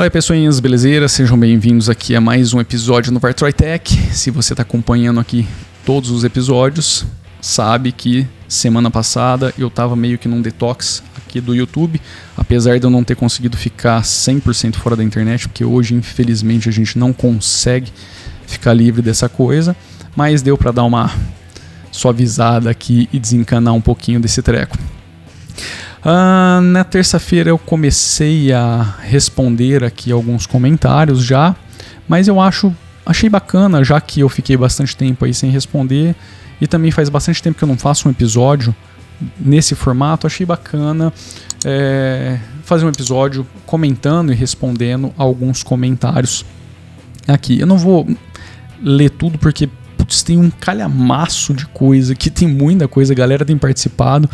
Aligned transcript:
Aí 0.00 0.08
pessoinhas, 0.08 0.58
beleza? 0.60 1.08
Sejam 1.08 1.38
bem-vindos 1.38 1.90
aqui 1.90 2.16
a 2.16 2.22
mais 2.22 2.54
um 2.54 2.58
episódio 2.58 3.12
no 3.12 3.20
Vartroy 3.20 3.52
Tech. 3.52 3.94
Se 4.14 4.30
você 4.30 4.54
está 4.54 4.62
acompanhando 4.62 5.20
aqui 5.20 5.46
todos 5.84 6.08
os 6.08 6.24
episódios, 6.24 7.04
sabe 7.38 7.92
que 7.92 8.26
semana 8.48 8.90
passada 8.90 9.52
eu 9.58 9.68
estava 9.68 9.94
meio 9.94 10.16
que 10.16 10.26
num 10.26 10.40
detox 10.40 11.02
aqui 11.18 11.38
do 11.38 11.54
YouTube, 11.54 12.00
apesar 12.34 12.78
de 12.78 12.86
eu 12.86 12.88
não 12.88 13.04
ter 13.04 13.14
conseguido 13.14 13.58
ficar 13.58 14.00
100% 14.00 14.76
fora 14.76 14.96
da 14.96 15.04
internet, 15.04 15.46
porque 15.46 15.66
hoje 15.66 15.94
infelizmente 15.94 16.66
a 16.66 16.72
gente 16.72 16.98
não 16.98 17.12
consegue 17.12 17.92
ficar 18.46 18.72
livre 18.72 19.02
dessa 19.02 19.28
coisa, 19.28 19.76
mas 20.16 20.40
deu 20.40 20.56
para 20.56 20.72
dar 20.72 20.84
uma 20.84 21.12
suavizada 21.92 22.70
aqui 22.70 23.06
e 23.12 23.18
desencanar 23.18 23.74
um 23.74 23.82
pouquinho 23.82 24.18
desse 24.18 24.40
treco. 24.40 24.78
Uh, 26.00 26.62
na 26.62 26.82
terça-feira 26.82 27.50
eu 27.50 27.58
comecei 27.58 28.52
a 28.52 28.96
responder 29.02 29.84
aqui 29.84 30.10
alguns 30.10 30.46
comentários 30.46 31.22
já, 31.22 31.54
mas 32.08 32.26
eu 32.26 32.40
acho 32.40 32.74
achei 33.04 33.28
bacana, 33.28 33.84
já 33.84 34.00
que 34.00 34.20
eu 34.20 34.28
fiquei 34.28 34.56
bastante 34.56 34.96
tempo 34.96 35.24
aí 35.24 35.34
sem 35.34 35.50
responder 35.50 36.14
e 36.60 36.66
também 36.66 36.90
faz 36.90 37.08
bastante 37.08 37.42
tempo 37.42 37.58
que 37.58 37.64
eu 37.64 37.68
não 37.68 37.76
faço 37.76 38.08
um 38.08 38.10
episódio 38.10 38.74
nesse 39.38 39.74
formato, 39.74 40.26
achei 40.26 40.46
bacana 40.46 41.12
é, 41.64 42.38
fazer 42.64 42.86
um 42.86 42.88
episódio 42.88 43.46
comentando 43.66 44.32
e 44.32 44.34
respondendo 44.34 45.12
alguns 45.18 45.62
comentários 45.62 46.44
aqui. 47.28 47.60
Eu 47.60 47.66
não 47.66 47.76
vou 47.76 48.08
ler 48.82 49.10
tudo 49.10 49.38
porque 49.38 49.68
putz, 49.98 50.22
tem 50.22 50.38
um 50.38 50.50
calhamaço 50.50 51.52
de 51.52 51.66
coisa 51.66 52.14
que 52.14 52.30
tem 52.30 52.48
muita 52.48 52.88
coisa, 52.88 53.12
a 53.12 53.16
galera 53.16 53.44
tem 53.44 53.58
participado 53.58 54.30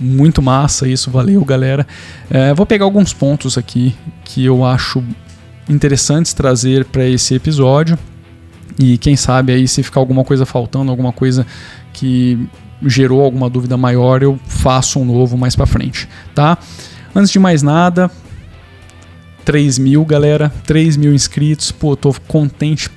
muito 0.00 0.40
massa 0.42 0.88
isso, 0.88 1.10
valeu 1.10 1.44
galera. 1.44 1.86
É, 2.30 2.54
vou 2.54 2.66
pegar 2.66 2.84
alguns 2.84 3.12
pontos 3.12 3.58
aqui 3.58 3.94
que 4.24 4.44
eu 4.44 4.64
acho 4.64 5.02
interessantes 5.68 6.32
trazer 6.32 6.84
para 6.84 7.06
esse 7.06 7.34
episódio. 7.34 7.98
E 8.78 8.96
quem 8.96 9.16
sabe 9.16 9.52
aí 9.52 9.66
se 9.66 9.82
ficar 9.82 10.00
alguma 10.00 10.24
coisa 10.24 10.46
faltando, 10.46 10.90
alguma 10.90 11.12
coisa 11.12 11.46
que 11.92 12.38
gerou 12.86 13.22
alguma 13.22 13.50
dúvida 13.50 13.76
maior, 13.76 14.22
eu 14.22 14.38
faço 14.46 15.00
um 15.00 15.04
novo 15.04 15.36
mais 15.36 15.56
para 15.56 15.66
frente, 15.66 16.08
tá? 16.34 16.56
Antes 17.14 17.30
de 17.30 17.38
mais 17.40 17.62
nada, 17.62 18.08
3 19.44 19.78
mil, 19.78 20.04
galera, 20.04 20.52
3 20.64 20.96
mil 20.96 21.12
inscritos, 21.12 21.72
pô, 21.72 21.96
tô 21.96 22.14
contente 22.28 22.88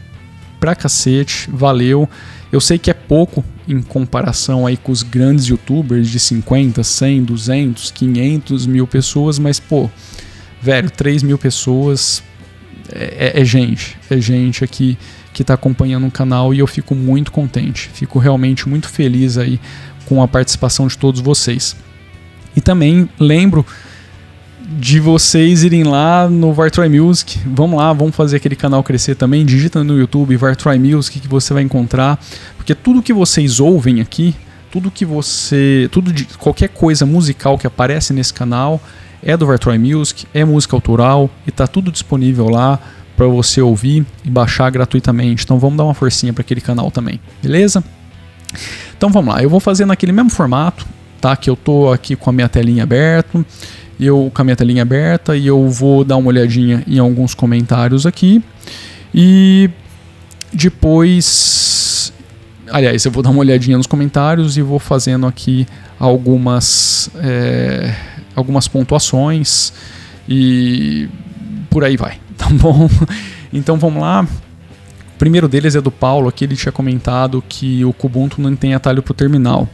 pra 0.60 0.76
cacete, 0.76 1.50
valeu. 1.52 2.08
Eu 2.52 2.60
sei 2.60 2.78
que 2.78 2.92
é 2.92 2.94
pouco 2.94 3.44
em 3.68 3.82
comparação 3.82 4.68
aí 4.68 4.76
com 4.76 4.92
os 4.92 5.04
grandes 5.04 5.46
youtubers 5.46 6.10
de 6.10 6.20
50, 6.20 6.84
100, 6.84 7.24
200, 7.24 7.92
500 7.92 8.66
mil 8.66 8.86
pessoas, 8.86 9.40
mas 9.40 9.60
pô, 9.60 9.90
velho, 10.62 10.92
3 10.92 11.24
mil 11.24 11.38
pessoas 11.38 12.22
é, 12.92 13.34
é, 13.38 13.42
é 13.42 13.46
gente, 13.46 13.98
é 14.10 14.20
gente 14.20 14.64
aqui 14.64 14.98
que 15.34 15.44
está 15.44 15.54
acompanhando 15.54 16.06
o 16.08 16.12
canal 16.12 16.54
e 16.54 16.60
eu 16.60 16.68
fico 16.68 16.94
muito 16.94 17.32
contente, 17.32 17.90
fico 17.94 18.20
realmente 18.20 18.68
muito 18.68 18.90
feliz 18.90 19.38
aí 19.38 19.60
com 20.06 20.22
a 20.22 20.28
participação 20.28 20.88
de 20.88 20.98
todos 20.98 21.22
vocês. 21.22 21.76
E 22.54 22.60
também 22.60 23.08
lembro 23.18 23.66
de 24.80 25.00
vocês 25.00 25.64
irem 25.64 25.84
lá 25.84 26.30
no 26.30 26.54
Vartroy 26.54 26.88
Music. 26.88 27.40
Vamos 27.46 27.78
lá, 27.78 27.92
vamos 27.92 28.16
fazer 28.16 28.38
aquele 28.38 28.56
canal 28.56 28.82
crescer 28.84 29.16
também. 29.16 29.46
Digita 29.46 29.84
no 29.84 29.98
YouTube 29.98 30.36
Vartroy 30.38 30.80
Music 30.80 31.20
que 31.20 31.28
você 31.28 31.54
vai 31.54 31.64
encontrar, 31.64 32.20
porque 32.56 32.74
tudo 32.74 33.02
que 33.02 33.14
vocês 33.14 33.60
ouvem 33.60 34.00
aqui, 34.00 34.34
tudo 34.72 34.90
que 34.90 35.06
você, 35.06 35.90
tudo 35.92 36.14
de 36.14 36.26
qualquer 36.38 36.70
coisa 36.70 37.06
musical 37.06 37.58
que 37.58 37.68
aparece 37.68 38.14
nesse 38.14 38.34
canal 38.34 38.82
é 39.22 39.36
do 39.36 39.46
Vartroy 39.46 39.78
Music, 39.78 40.26
é 40.34 40.46
música 40.46 40.76
autoral 40.76 41.30
e 41.46 41.52
tá 41.52 41.68
tudo 41.68 41.92
disponível 41.92 42.48
lá 42.48 42.80
para 43.18 43.28
você 43.28 43.62
ouvir 43.62 44.06
e 44.24 44.30
baixar 44.30 44.70
gratuitamente. 44.72 45.44
Então 45.44 45.60
vamos 45.60 45.78
dar 45.78 45.84
uma 45.84 45.94
forcinha 45.94 46.32
para 46.32 46.42
aquele 46.42 46.62
canal 46.62 46.90
também, 46.90 47.20
beleza? 47.44 47.84
Então 48.98 49.10
vamos 49.10 49.34
lá, 49.34 49.44
eu 49.44 49.50
vou 49.50 49.60
fazer 49.60 49.86
naquele 49.86 50.12
mesmo 50.12 50.30
formato, 50.30 50.88
tá? 51.20 51.36
Que 51.36 51.50
eu 51.50 51.56
tô 51.56 51.92
aqui 51.92 52.16
com 52.16 52.30
a 52.30 52.34
minha 52.34 52.48
telinha 52.48 52.84
aberta 52.84 53.46
eu 54.02 54.32
com 54.34 54.42
a 54.42 54.46
minha 54.46 54.56
telinha 54.56 54.82
aberta 54.82 55.38
e 55.38 55.46
eu 55.46 55.70
vou 55.70 56.04
dar 56.04 56.18
uma 56.18 56.28
olhadinha 56.28 56.84
em 56.88 56.98
alguns 56.98 57.36
comentários 57.36 58.06
aqui. 58.06 58.44
E 59.14 59.70
depois 60.52 62.12
aliás 62.70 63.06
eu 63.06 63.12
vou 63.12 63.22
dar 63.22 63.30
uma 63.30 63.40
olhadinha 63.40 63.78
nos 63.78 63.86
comentários 63.86 64.58
e 64.58 64.62
vou 64.62 64.80
fazendo 64.80 65.28
aqui 65.28 65.68
algumas 66.00 67.10
é, 67.16 67.94
algumas 68.36 68.68
pontuações 68.68 69.72
e 70.28 71.08
por 71.70 71.84
aí 71.84 71.96
vai 71.96 72.18
tá 72.38 72.48
bom? 72.50 72.90
Então 73.54 73.78
vamos 73.78 74.02
lá. 74.02 74.24
O 74.24 75.18
primeiro 75.20 75.48
deles 75.48 75.76
é 75.76 75.82
do 75.82 75.92
Paulo 75.92 76.28
aqui 76.28 76.46
ele 76.46 76.56
tinha 76.56 76.72
comentado 76.72 77.44
que 77.48 77.86
o 77.86 77.94
Kubuntu 77.94 78.42
não 78.42 78.56
tem 78.56 78.74
atalho 78.74 79.04
para 79.04 79.12
o 79.12 79.16
terminal 79.16 79.70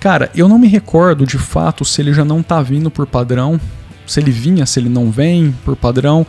Cara, 0.00 0.30
eu 0.34 0.48
não 0.48 0.58
me 0.58 0.66
recordo 0.66 1.26
de 1.26 1.36
fato 1.36 1.84
se 1.84 2.00
ele 2.00 2.14
já 2.14 2.24
não 2.24 2.42
tá 2.42 2.62
vindo 2.62 2.90
por 2.90 3.06
padrão, 3.06 3.60
se 4.06 4.18
ele 4.18 4.30
vinha, 4.30 4.64
se 4.64 4.80
ele 4.80 4.88
não 4.88 5.10
vem 5.10 5.54
por 5.62 5.76
padrão. 5.76 6.26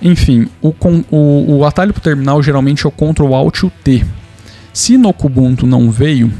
Enfim, 0.00 0.48
o, 0.62 0.74
o, 1.10 1.58
o 1.58 1.64
atalho 1.66 1.92
para 1.92 2.00
o 2.00 2.02
terminal 2.02 2.42
geralmente 2.42 2.86
é 2.86 2.88
o 2.88 2.90
Ctrl 2.90 3.34
Alt 3.34 3.64
T. 3.84 4.04
Se 4.72 4.96
no 4.96 5.12
Kubuntu 5.12 5.66
não 5.66 5.90
veio, 5.90 6.32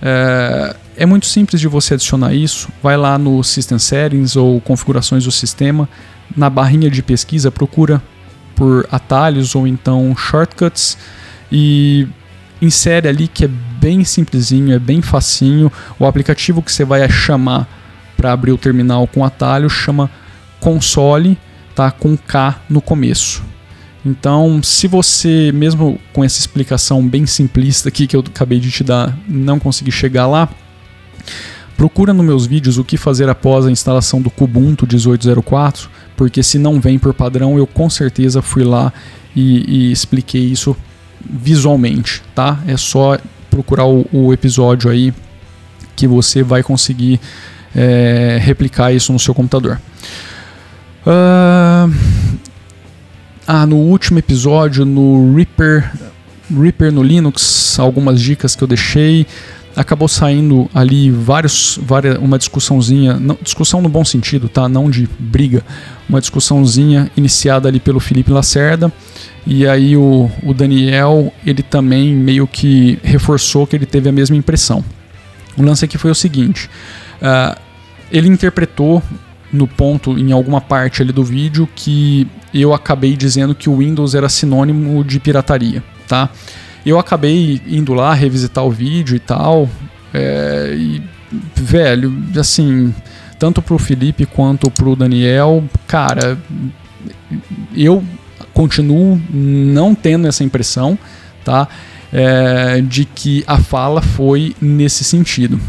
é, 0.00 0.74
é 0.96 1.04
muito 1.04 1.26
simples 1.26 1.60
de 1.60 1.68
você 1.68 1.92
adicionar 1.92 2.32
isso. 2.32 2.70
Vai 2.82 2.96
lá 2.96 3.18
no 3.18 3.44
System 3.44 3.78
Settings 3.78 4.34
ou 4.34 4.60
configurações 4.62 5.24
do 5.24 5.30
sistema, 5.30 5.86
na 6.34 6.48
barrinha 6.48 6.90
de 6.90 7.02
pesquisa 7.02 7.50
procura 7.50 8.02
por 8.56 8.88
atalhos 8.90 9.54
ou 9.54 9.66
então 9.66 10.16
shortcuts 10.16 10.96
e 11.52 12.08
insere 12.60 13.08
ali 13.08 13.28
que 13.28 13.44
é 13.44 13.48
bem 13.48 14.04
simplesinho, 14.04 14.74
é 14.74 14.78
bem 14.78 15.00
facinho. 15.00 15.70
O 15.98 16.06
aplicativo 16.06 16.62
que 16.62 16.72
você 16.72 16.84
vai 16.84 17.08
chamar 17.08 17.68
para 18.16 18.32
abrir 18.32 18.52
o 18.52 18.58
terminal 18.58 19.06
com 19.06 19.24
atalho 19.24 19.70
chama 19.70 20.10
console, 20.60 21.38
tá 21.74 21.90
com 21.90 22.16
K 22.16 22.60
no 22.68 22.80
começo. 22.80 23.42
Então, 24.04 24.60
se 24.62 24.86
você, 24.86 25.52
mesmo 25.52 26.00
com 26.12 26.24
essa 26.24 26.38
explicação 26.38 27.06
bem 27.06 27.26
simplista 27.26 27.88
aqui 27.88 28.06
que 28.06 28.16
eu 28.16 28.20
acabei 28.20 28.58
de 28.58 28.70
te 28.70 28.82
dar, 28.82 29.16
não 29.28 29.58
conseguir 29.58 29.92
chegar 29.92 30.26
lá, 30.26 30.48
procura 31.76 32.12
nos 32.12 32.24
meus 32.24 32.46
vídeos 32.46 32.78
o 32.78 32.84
que 32.84 32.96
fazer 32.96 33.28
após 33.28 33.66
a 33.66 33.70
instalação 33.70 34.20
do 34.20 34.30
Kubuntu 34.30 34.86
18.04, 34.86 35.88
porque 36.16 36.42
se 36.42 36.58
não 36.58 36.80
vem 36.80 36.98
por 36.98 37.12
padrão, 37.12 37.58
eu 37.58 37.66
com 37.66 37.88
certeza 37.90 38.42
fui 38.42 38.64
lá 38.64 38.92
e, 39.34 39.88
e 39.88 39.92
expliquei 39.92 40.42
isso 40.42 40.76
visualmente, 41.24 42.22
tá? 42.34 42.58
É 42.66 42.76
só 42.76 43.18
procurar 43.50 43.86
o, 43.86 44.06
o 44.12 44.32
episódio 44.32 44.90
aí 44.90 45.12
que 45.96 46.06
você 46.06 46.42
vai 46.42 46.62
conseguir 46.62 47.20
é, 47.74 48.38
replicar 48.40 48.92
isso 48.92 49.12
no 49.12 49.18
seu 49.18 49.34
computador. 49.34 49.80
Uh, 51.06 51.92
ah, 53.46 53.66
no 53.66 53.76
último 53.76 54.18
episódio, 54.18 54.84
no 54.84 55.34
Reaper, 55.34 55.90
Reaper 56.50 56.92
no 56.92 57.02
Linux, 57.02 57.78
algumas 57.78 58.20
dicas 58.20 58.54
que 58.54 58.62
eu 58.62 58.68
deixei. 58.68 59.26
Acabou 59.78 60.08
saindo 60.08 60.68
ali 60.74 61.10
vários, 61.10 61.78
várias, 61.80 62.18
uma 62.18 62.36
discussãozinha, 62.36 63.14
não, 63.14 63.38
discussão 63.40 63.80
no 63.80 63.88
bom 63.88 64.04
sentido, 64.04 64.48
tá? 64.48 64.68
Não 64.68 64.90
de 64.90 65.08
briga, 65.18 65.64
uma 66.08 66.20
discussãozinha 66.20 67.10
iniciada 67.16 67.68
ali 67.68 67.78
pelo 67.78 68.00
Felipe 68.00 68.32
Lacerda 68.32 68.92
e 69.50 69.66
aí 69.66 69.96
o, 69.96 70.30
o 70.42 70.52
Daniel, 70.52 71.32
ele 71.44 71.62
também 71.62 72.14
meio 72.14 72.46
que 72.46 72.98
reforçou 73.02 73.66
que 73.66 73.74
ele 73.74 73.86
teve 73.86 74.06
a 74.06 74.12
mesma 74.12 74.36
impressão. 74.36 74.84
O 75.56 75.62
lance 75.62 75.86
aqui 75.86 75.96
foi 75.96 76.10
o 76.10 76.14
seguinte: 76.14 76.68
uh, 77.22 77.58
ele 78.12 78.28
interpretou 78.28 79.02
no 79.50 79.66
ponto, 79.66 80.18
em 80.18 80.32
alguma 80.32 80.60
parte 80.60 81.00
ali 81.00 81.12
do 81.12 81.24
vídeo, 81.24 81.66
que 81.74 82.26
eu 82.52 82.74
acabei 82.74 83.16
dizendo 83.16 83.54
que 83.54 83.70
o 83.70 83.78
Windows 83.78 84.14
era 84.14 84.28
sinônimo 84.28 85.02
de 85.02 85.18
pirataria, 85.18 85.82
tá? 86.06 86.28
Eu 86.88 86.98
acabei 86.98 87.60
indo 87.66 87.92
lá 87.92 88.14
revisitar 88.14 88.64
o 88.64 88.70
vídeo 88.70 89.14
e 89.14 89.18
tal, 89.18 89.68
é, 90.14 90.74
e, 90.74 91.02
velho, 91.54 92.16
assim, 92.38 92.94
tanto 93.38 93.60
pro 93.60 93.78
Felipe 93.78 94.24
quanto 94.24 94.70
pro 94.70 94.96
Daniel, 94.96 95.62
cara, 95.86 96.38
eu 97.76 98.02
continuo 98.54 99.20
não 99.30 99.94
tendo 99.94 100.26
essa 100.26 100.42
impressão, 100.42 100.98
tá? 101.44 101.68
É, 102.10 102.80
de 102.80 103.04
que 103.04 103.44
a 103.46 103.58
fala 103.58 104.00
foi 104.00 104.56
nesse 104.58 105.04
sentido. 105.04 105.60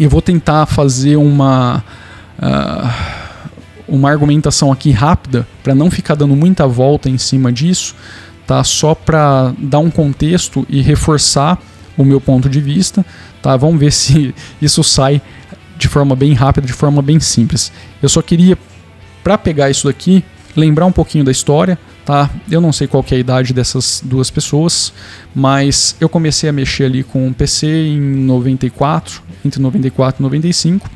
Eu 0.00 0.08
vou 0.08 0.22
tentar 0.22 0.64
fazer 0.64 1.16
uma 1.16 1.84
uh, 2.38 3.18
uma 3.86 4.10
argumentação 4.10 4.72
aqui 4.72 4.90
rápida 4.92 5.46
para 5.62 5.74
não 5.74 5.90
ficar 5.90 6.14
dando 6.14 6.34
muita 6.34 6.66
volta 6.66 7.10
em 7.10 7.18
cima 7.18 7.52
disso, 7.52 7.94
tá? 8.48 8.64
Só 8.64 8.94
para 8.94 9.54
dar 9.58 9.78
um 9.78 9.90
contexto 9.90 10.66
e 10.70 10.80
reforçar 10.80 11.62
o 11.98 12.04
meu 12.04 12.18
ponto 12.18 12.48
de 12.48 12.62
vista, 12.62 13.04
tá? 13.42 13.54
Vamos 13.56 13.78
ver 13.78 13.92
se 13.92 14.34
isso 14.60 14.82
sai 14.82 15.20
de 15.76 15.86
forma 15.86 16.16
bem 16.16 16.32
rápida, 16.32 16.66
de 16.66 16.72
forma 16.72 17.02
bem 17.02 17.20
simples. 17.20 17.70
Eu 18.02 18.08
só 18.08 18.22
queria 18.22 18.58
para 19.22 19.36
pegar 19.36 19.70
isso 19.70 19.86
daqui 19.86 20.24
lembrar 20.56 20.86
um 20.86 20.92
pouquinho 20.92 21.24
da 21.24 21.30
história, 21.30 21.78
tá? 22.06 22.28
Eu 22.50 22.60
não 22.60 22.72
sei 22.72 22.88
qual 22.88 23.04
é 23.10 23.14
a 23.14 23.18
idade 23.18 23.52
dessas 23.52 24.02
duas 24.02 24.30
pessoas, 24.30 24.92
mas 25.34 25.94
eu 26.00 26.08
comecei 26.08 26.48
a 26.48 26.52
mexer 26.52 26.84
ali 26.84 27.04
com 27.04 27.28
o 27.28 27.34
PC 27.34 27.66
em 27.66 28.00
94, 28.00 29.22
entre 29.44 29.60
94 29.60 30.20
e 30.20 30.22
95. 30.22 30.90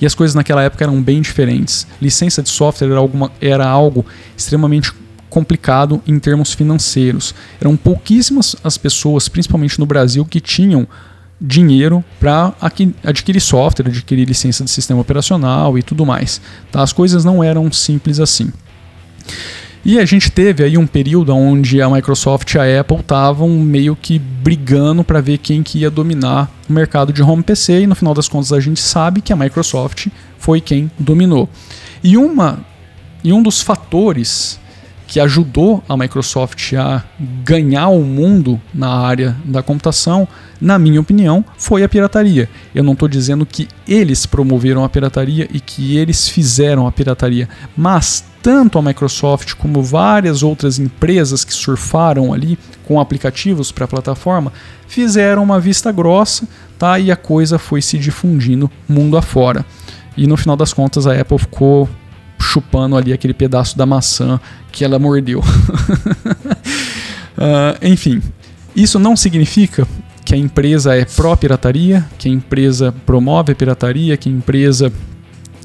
E 0.00 0.06
as 0.06 0.14
coisas 0.14 0.34
naquela 0.34 0.62
época 0.62 0.84
eram 0.84 1.02
bem 1.02 1.22
diferentes. 1.22 1.86
Licença 2.00 2.42
de 2.42 2.50
software 2.50 2.88
era, 2.88 2.98
alguma, 2.98 3.32
era 3.40 3.66
algo 3.66 4.04
extremamente 4.36 4.92
complicado 5.32 6.02
em 6.06 6.18
termos 6.18 6.52
financeiros. 6.52 7.34
Eram 7.58 7.74
pouquíssimas 7.74 8.54
as 8.62 8.76
pessoas, 8.76 9.28
principalmente 9.28 9.80
no 9.80 9.86
Brasil, 9.86 10.26
que 10.26 10.40
tinham 10.40 10.86
dinheiro 11.40 12.04
para 12.20 12.52
adquirir 13.02 13.40
software, 13.40 13.88
adquirir 13.88 14.28
licença 14.28 14.62
de 14.62 14.70
sistema 14.70 15.00
operacional 15.00 15.78
e 15.78 15.82
tudo 15.82 16.04
mais. 16.04 16.38
Tá? 16.70 16.82
As 16.82 16.92
coisas 16.92 17.24
não 17.24 17.42
eram 17.42 17.72
simples 17.72 18.20
assim. 18.20 18.52
E 19.82 19.98
a 19.98 20.04
gente 20.04 20.30
teve 20.30 20.62
aí 20.62 20.76
um 20.76 20.86
período 20.86 21.34
onde 21.34 21.80
a 21.80 21.88
Microsoft 21.88 22.54
e 22.54 22.58
a 22.58 22.80
Apple 22.80 22.98
estavam 22.98 23.48
meio 23.48 23.96
que 23.96 24.18
brigando 24.18 25.02
para 25.02 25.22
ver 25.22 25.38
quem 25.38 25.62
que 25.62 25.78
ia 25.78 25.90
dominar 25.90 26.52
o 26.68 26.72
mercado 26.72 27.10
de 27.10 27.22
home 27.22 27.42
PC 27.42 27.80
e 27.80 27.86
no 27.86 27.94
final 27.94 28.12
das 28.12 28.28
contas 28.28 28.52
a 28.52 28.60
gente 28.60 28.80
sabe 28.80 29.22
que 29.22 29.32
a 29.32 29.36
Microsoft 29.36 30.08
foi 30.38 30.60
quem 30.60 30.90
dominou. 30.98 31.48
E 32.04 32.18
uma 32.18 32.60
e 33.24 33.32
um 33.32 33.42
dos 33.42 33.62
fatores 33.62 34.60
que 35.12 35.20
ajudou 35.20 35.84
a 35.86 35.94
Microsoft 35.94 36.72
a 36.72 37.04
ganhar 37.44 37.88
o 37.88 38.02
mundo 38.02 38.58
na 38.72 38.88
área 38.88 39.36
da 39.44 39.62
computação, 39.62 40.26
na 40.58 40.78
minha 40.78 40.98
opinião, 40.98 41.44
foi 41.58 41.82
a 41.82 41.88
pirataria. 41.88 42.48
Eu 42.74 42.82
não 42.82 42.94
estou 42.94 43.06
dizendo 43.06 43.44
que 43.44 43.68
eles 43.86 44.24
promoveram 44.24 44.82
a 44.82 44.88
pirataria 44.88 45.46
e 45.52 45.60
que 45.60 45.98
eles 45.98 46.30
fizeram 46.30 46.86
a 46.86 46.92
pirataria, 46.92 47.46
mas 47.76 48.24
tanto 48.42 48.78
a 48.78 48.82
Microsoft 48.82 49.52
como 49.56 49.82
várias 49.82 50.42
outras 50.42 50.78
empresas 50.78 51.44
que 51.44 51.52
surfaram 51.52 52.32
ali 52.32 52.58
com 52.86 52.98
aplicativos 52.98 53.70
para 53.70 53.84
a 53.84 53.88
plataforma 53.88 54.50
fizeram 54.88 55.42
uma 55.42 55.60
vista 55.60 55.92
grossa, 55.92 56.48
tá? 56.78 56.98
E 56.98 57.12
a 57.12 57.16
coisa 57.16 57.58
foi 57.58 57.82
se 57.82 57.98
difundindo 57.98 58.70
mundo 58.88 59.18
afora. 59.18 59.62
E 60.16 60.26
no 60.26 60.38
final 60.38 60.56
das 60.56 60.72
contas 60.72 61.06
a 61.06 61.12
Apple 61.12 61.38
ficou 61.38 61.86
chupando 62.42 62.96
ali 62.96 63.12
aquele 63.12 63.32
pedaço 63.32 63.78
da 63.78 63.86
maçã 63.86 64.40
que 64.70 64.84
ela 64.84 64.98
mordeu. 64.98 65.40
uh, 65.40 65.44
enfim, 67.86 68.20
isso 68.74 68.98
não 68.98 69.16
significa 69.16 69.86
que 70.24 70.34
a 70.34 70.38
empresa 70.38 70.94
é 70.94 71.04
pró-pirataria, 71.04 72.04
que 72.18 72.28
a 72.28 72.32
empresa 72.32 72.94
promove 73.06 73.52
a 73.52 73.54
pirataria, 73.54 74.16
que 74.16 74.28
a 74.28 74.32
empresa 74.32 74.92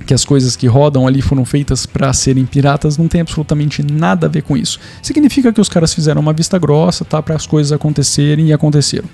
que 0.06 0.13
as 0.13 0.24
coisas 0.24 0.56
que 0.56 0.68
rodam 0.68 1.06
ali 1.06 1.21
foram 1.21 1.44
feitas 1.44 1.85
para 1.85 2.13
serem 2.13 2.45
piratas, 2.45 2.97
não 2.97 3.09
tem 3.09 3.19
absolutamente 3.19 3.83
nada 3.83 4.27
a 4.27 4.30
ver 4.30 4.41
com 4.41 4.56
isso. 4.56 4.80
Significa 5.01 5.51
que 5.51 5.59
os 5.59 5.68
caras 5.68 5.94
fizeram 5.94 6.21
uma 6.21 6.31
vista 6.31 6.57
grossa, 6.57 7.03
tá, 7.03 7.21
para 7.21 7.35
as 7.35 7.45
coisas 7.45 7.73
acontecerem 7.73 8.47
e 8.47 8.53
aconteceram. 8.53 9.09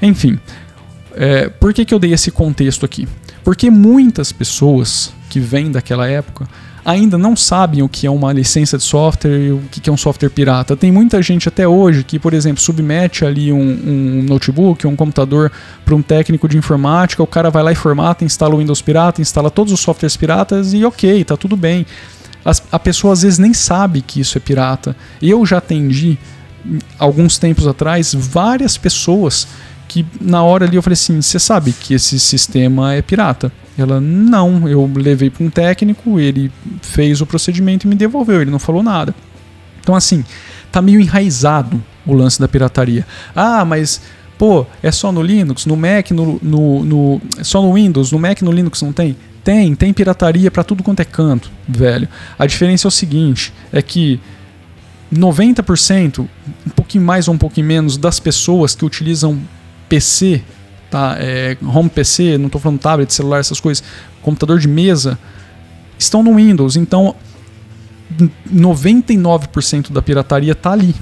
Enfim, 0.00 0.38
é, 1.16 1.48
por 1.48 1.74
que, 1.74 1.84
que 1.84 1.92
eu 1.92 1.98
dei 1.98 2.12
esse 2.12 2.30
contexto 2.30 2.86
aqui? 2.86 3.08
Porque 3.42 3.68
muitas 3.68 4.30
pessoas 4.30 5.12
que 5.28 5.40
vêm 5.40 5.72
daquela 5.72 6.06
época 6.06 6.48
ainda 6.84 7.18
não 7.18 7.36
sabem 7.36 7.82
o 7.82 7.88
que 7.88 8.06
é 8.06 8.10
uma 8.10 8.32
licença 8.32 8.78
de 8.78 8.84
software 8.84 9.38
e 9.38 9.52
o 9.52 9.62
que 9.70 9.88
é 9.88 9.92
um 9.92 9.96
software 9.96 10.30
pirata. 10.30 10.76
Tem 10.76 10.90
muita 10.90 11.20
gente 11.22 11.48
até 11.48 11.66
hoje 11.66 12.04
que, 12.04 12.18
por 12.18 12.32
exemplo, 12.32 12.60
submete 12.60 13.24
ali 13.24 13.52
um, 13.52 13.58
um 13.58 14.22
notebook, 14.22 14.86
um 14.86 14.96
computador 14.96 15.50
para 15.84 15.94
um 15.94 16.02
técnico 16.02 16.48
de 16.48 16.56
informática, 16.56 17.22
o 17.22 17.26
cara 17.26 17.50
vai 17.50 17.62
lá 17.62 17.72
e 17.72 17.74
formata, 17.74 18.24
instala 18.24 18.54
o 18.54 18.58
Windows 18.58 18.82
pirata, 18.82 19.20
instala 19.20 19.50
todos 19.50 19.72
os 19.72 19.80
softwares 19.80 20.16
piratas 20.16 20.72
e 20.72 20.84
ok, 20.84 21.24
tá 21.24 21.36
tudo 21.36 21.56
bem. 21.56 21.86
As, 22.44 22.62
a 22.70 22.78
pessoa 22.78 23.12
às 23.12 23.22
vezes 23.22 23.38
nem 23.38 23.52
sabe 23.52 24.00
que 24.00 24.20
isso 24.20 24.38
é 24.38 24.40
pirata. 24.40 24.96
Eu 25.20 25.44
já 25.44 25.58
atendi, 25.58 26.18
alguns 26.98 27.38
tempos 27.38 27.66
atrás, 27.66 28.14
várias 28.14 28.76
pessoas 28.76 29.46
que 29.98 30.06
na 30.20 30.42
hora 30.42 30.64
ali 30.64 30.76
eu 30.76 30.82
falei 30.82 30.94
assim: 30.94 31.20
você 31.20 31.38
sabe 31.38 31.72
que 31.72 31.94
esse 31.94 32.18
sistema 32.18 32.94
é 32.94 33.02
pirata? 33.02 33.52
Ela, 33.76 34.00
não, 34.00 34.68
eu 34.68 34.90
levei 34.96 35.30
para 35.30 35.44
um 35.44 35.50
técnico, 35.50 36.18
ele 36.18 36.50
fez 36.82 37.20
o 37.20 37.26
procedimento 37.26 37.86
e 37.86 37.88
me 37.88 37.94
devolveu, 37.94 38.40
ele 38.42 38.50
não 38.50 38.58
falou 38.58 38.82
nada. 38.82 39.14
Então, 39.80 39.94
assim, 39.94 40.24
tá 40.72 40.82
meio 40.82 41.00
enraizado 41.00 41.82
o 42.04 42.12
lance 42.12 42.40
da 42.40 42.48
pirataria. 42.48 43.06
Ah, 43.34 43.64
mas, 43.64 44.00
pô, 44.36 44.66
é 44.82 44.90
só 44.90 45.12
no 45.12 45.22
Linux, 45.22 45.64
no 45.64 45.76
Mac, 45.76 46.10
no, 46.10 46.40
no, 46.42 46.84
no 46.84 47.20
é 47.38 47.44
só 47.44 47.62
no 47.62 47.72
Windows, 47.72 48.10
no 48.10 48.18
Mac, 48.18 48.42
no 48.42 48.50
Linux 48.50 48.82
não 48.82 48.92
tem? 48.92 49.16
Tem, 49.44 49.74
tem 49.74 49.92
pirataria 49.92 50.50
para 50.50 50.64
tudo 50.64 50.82
quanto 50.82 51.00
é 51.00 51.04
canto, 51.04 51.50
velho. 51.66 52.08
A 52.36 52.46
diferença 52.46 52.86
é 52.86 52.88
o 52.88 52.90
seguinte, 52.90 53.52
é 53.72 53.80
que 53.80 54.20
90%, 55.14 56.26
um 56.66 56.70
pouquinho 56.70 57.04
mais 57.04 57.28
ou 57.28 57.34
um 57.34 57.38
pouquinho 57.38 57.66
menos 57.66 57.96
das 57.96 58.18
pessoas 58.18 58.74
que 58.74 58.84
utilizam 58.84 59.40
PC 59.88 60.42
tá? 60.90 61.16
É, 61.18 61.56
home 61.62 61.88
PC, 61.88 62.38
não 62.38 62.46
estou 62.46 62.60
falando 62.60 62.78
tablet, 62.80 63.12
celular, 63.12 63.38
essas 63.38 63.60
coisas, 63.60 63.84
computador 64.22 64.58
de 64.58 64.68
mesa, 64.68 65.18
estão 65.98 66.22
no 66.22 66.34
Windows. 66.34 66.76
Então, 66.76 67.14
99% 68.52 69.92
da 69.92 70.02
pirataria 70.02 70.52
está 70.52 70.72
ali. 70.72 70.94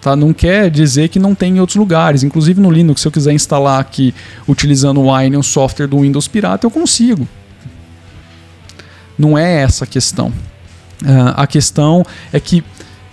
Tá? 0.00 0.16
Não 0.16 0.32
quer 0.32 0.70
dizer 0.70 1.08
que 1.08 1.18
não 1.18 1.34
tem 1.34 1.56
em 1.56 1.60
outros 1.60 1.76
lugares. 1.76 2.22
Inclusive 2.22 2.60
no 2.60 2.70
Linux, 2.70 3.00
se 3.00 3.08
eu 3.08 3.12
quiser 3.12 3.32
instalar 3.32 3.80
aqui 3.80 4.14
utilizando 4.48 5.00
o 5.00 5.14
Wine, 5.14 5.36
um 5.36 5.42
software 5.42 5.86
do 5.86 6.00
Windows 6.00 6.26
pirata, 6.28 6.66
eu 6.66 6.70
consigo. 6.70 7.26
Não 9.16 9.38
é 9.38 9.62
essa 9.62 9.84
a 9.84 9.86
questão. 9.86 10.28
Uh, 11.02 11.34
a 11.36 11.46
questão 11.46 12.04
é 12.32 12.40
que 12.40 12.64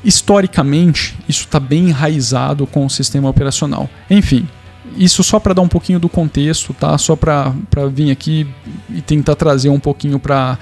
historicamente 0.04 1.16
isso 1.27 1.44
está 1.44 1.60
bem 1.60 1.89
enraizado 1.89 2.66
com 2.66 2.86
o 2.86 2.89
sistema 2.89 3.30
operacional. 3.30 3.88
Enfim, 4.10 4.48
isso 4.95 5.24
só 5.24 5.39
para 5.39 5.53
dar 5.53 5.62
um 5.62 5.68
pouquinho 5.68 6.00
do 6.00 6.09
contexto, 6.09 6.74
tá? 6.74 6.97
Só 6.97 7.15
para 7.15 7.53
vir 7.91 8.12
aqui 8.12 8.47
e 8.89 9.01
tentar 9.01 9.36
trazer 9.36 9.69
um 9.69 9.80
pouquinho 9.80 10.19
para 10.19 10.57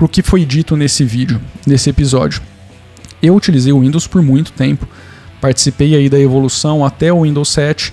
o 0.00 0.08
que 0.08 0.22
foi 0.22 0.44
dito 0.44 0.76
nesse 0.76 1.04
vídeo, 1.04 1.40
nesse 1.66 1.90
episódio. 1.90 2.42
Eu 3.22 3.34
utilizei 3.34 3.72
o 3.72 3.80
Windows 3.80 4.06
por 4.06 4.22
muito 4.22 4.52
tempo, 4.52 4.86
participei 5.40 5.94
aí 5.94 6.08
da 6.08 6.18
evolução 6.18 6.84
até 6.84 7.12
o 7.12 7.22
Windows 7.22 7.48
7 7.48 7.92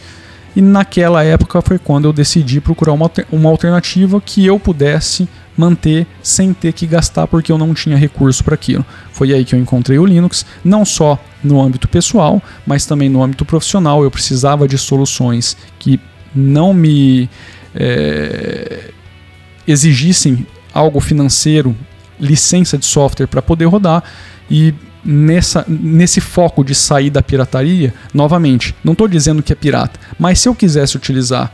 e 0.56 0.62
naquela 0.62 1.24
época 1.24 1.62
foi 1.62 1.80
quando 1.80 2.06
eu 2.06 2.14
decidi 2.14 2.62
procurar 2.62 2.94
uma, 2.94 3.10
uma 3.32 3.50
alternativa 3.50 4.22
que 4.22 4.46
eu 4.46 4.60
pudesse 4.60 5.28
manter 5.58 6.08
sem 6.22 6.54
ter 6.54 6.74
que 6.74 6.88
gastar 6.88 7.28
porque 7.28 7.52
eu 7.52 7.58
não 7.58 7.74
tinha 7.74 7.96
recurso 7.96 8.44
para 8.44 8.56
aquilo. 8.56 8.86
Foi 9.12 9.34
aí 9.34 9.46
que 9.46 9.56
eu 9.56 9.60
encontrei 9.60 9.98
o 9.98 10.06
Linux, 10.06 10.46
não 10.64 10.84
só 10.84 11.18
no 11.44 11.62
âmbito 11.62 11.88
pessoal, 11.88 12.42
mas 12.66 12.86
também 12.86 13.10
no 13.10 13.24
âmbito 13.24 13.46
profissional. 13.46 14.04
Eu 14.04 14.12
precisava 14.12 14.68
de 14.68 14.78
soluções 14.78 15.56
que 15.80 16.00
não 16.36 16.74
me 16.74 17.30
é, 17.76 18.92
exigissem 19.68 20.46
algo 20.74 21.00
financeiro, 21.00 21.76
licença 22.20 22.78
de 22.78 22.86
software 22.86 23.28
para 23.28 23.42
poder 23.42 23.66
rodar 23.66 24.04
e 24.50 24.74
nessa, 25.04 25.66
nesse 25.68 26.22
foco 26.22 26.64
de 26.64 26.74
sair 26.74 27.10
da 27.10 27.22
pirataria, 27.22 27.94
novamente, 28.14 28.76
não 28.84 28.94
estou 28.94 29.08
dizendo 29.08 29.44
que 29.44 29.52
é 29.52 29.56
pirata, 29.56 30.00
mas 30.18 30.40
se 30.40 30.48
eu 30.48 30.56
quisesse 30.56 30.96
utilizar 30.96 31.52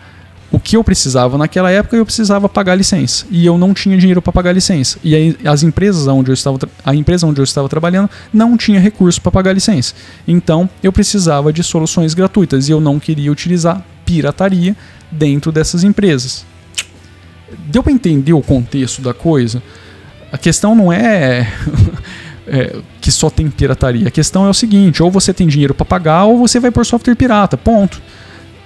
o 0.51 0.59
que 0.59 0.75
eu 0.75 0.83
precisava 0.83 1.37
naquela 1.37 1.69
época, 1.69 1.95
eu 1.95 2.05
precisava 2.05 2.49
pagar 2.49 2.75
licença. 2.75 3.25
E 3.29 3.45
eu 3.45 3.57
não 3.57 3.73
tinha 3.73 3.97
dinheiro 3.97 4.21
para 4.21 4.33
pagar 4.33 4.51
licença. 4.51 4.97
E 5.03 5.13
aí, 5.13 5.37
as 5.45 5.61
empresas 5.61 6.07
onde 6.07 6.31
eu 6.31 6.33
estava, 6.33 6.57
a 6.83 6.95
empresa 6.95 7.27
onde 7.27 7.39
eu 7.39 7.43
estava 7.43 7.69
trabalhando 7.69 8.09
não 8.33 8.57
tinha 8.57 8.79
recurso 8.79 9.21
para 9.21 9.31
pagar 9.31 9.53
licença. 9.53 9.93
Então, 10.27 10.67
eu 10.81 10.91
precisava 10.91 11.53
de 11.53 11.63
soluções 11.63 12.15
gratuitas 12.15 12.67
e 12.67 12.71
eu 12.71 12.81
não 12.81 12.99
queria 12.99 13.31
utilizar 13.31 13.83
pirataria 14.03 14.75
dentro 15.11 15.51
dessas 15.51 15.83
empresas. 15.83 16.45
Deu 17.67 17.83
para 17.83 17.91
entender 17.91 18.33
o 18.33 18.41
contexto 18.41 19.01
da 19.01 19.13
coisa? 19.13 19.61
A 20.31 20.37
questão 20.37 20.73
não 20.73 20.91
é, 20.91 21.47
é 22.47 22.75
que 22.99 23.11
só 23.11 23.29
tem 23.29 23.49
pirataria. 23.51 24.07
A 24.07 24.11
questão 24.11 24.47
é 24.47 24.49
o 24.49 24.53
seguinte: 24.53 25.01
ou 25.03 25.11
você 25.11 25.31
tem 25.31 25.47
dinheiro 25.47 25.75
para 25.75 25.85
pagar, 25.85 26.25
ou 26.25 26.39
você 26.39 26.59
vai 26.59 26.71
por 26.71 26.85
software 26.85 27.15
pirata. 27.15 27.55
Ponto. 27.55 28.01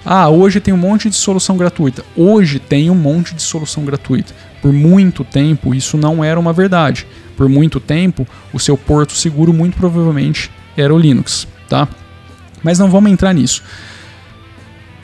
Ah, 0.04 0.28
hoje 0.28 0.60
tem 0.60 0.74
um 0.74 0.78
monte 0.78 1.08
de 1.08 1.16
solução 1.16 1.56
gratuita. 1.56 2.04
Hoje 2.14 2.58
tem 2.58 2.90
um 2.90 2.94
monte 2.94 3.34
de 3.34 3.42
solução 3.42 3.84
gratuita. 3.84 4.34
Por 4.60 4.72
muito 4.72 5.24
tempo 5.24 5.74
isso 5.74 5.96
não 5.96 6.22
era 6.22 6.38
uma 6.38 6.52
verdade. 6.52 7.06
Por 7.36 7.48
muito 7.48 7.80
tempo 7.80 8.26
o 8.52 8.60
seu 8.60 8.76
porto 8.76 9.14
seguro 9.14 9.52
muito 9.52 9.76
provavelmente 9.76 10.50
era 10.76 10.94
o 10.94 10.98
Linux, 10.98 11.48
tá? 11.68 11.88
Mas 12.62 12.78
não 12.78 12.90
vamos 12.90 13.10
entrar 13.10 13.32
nisso. 13.32 13.62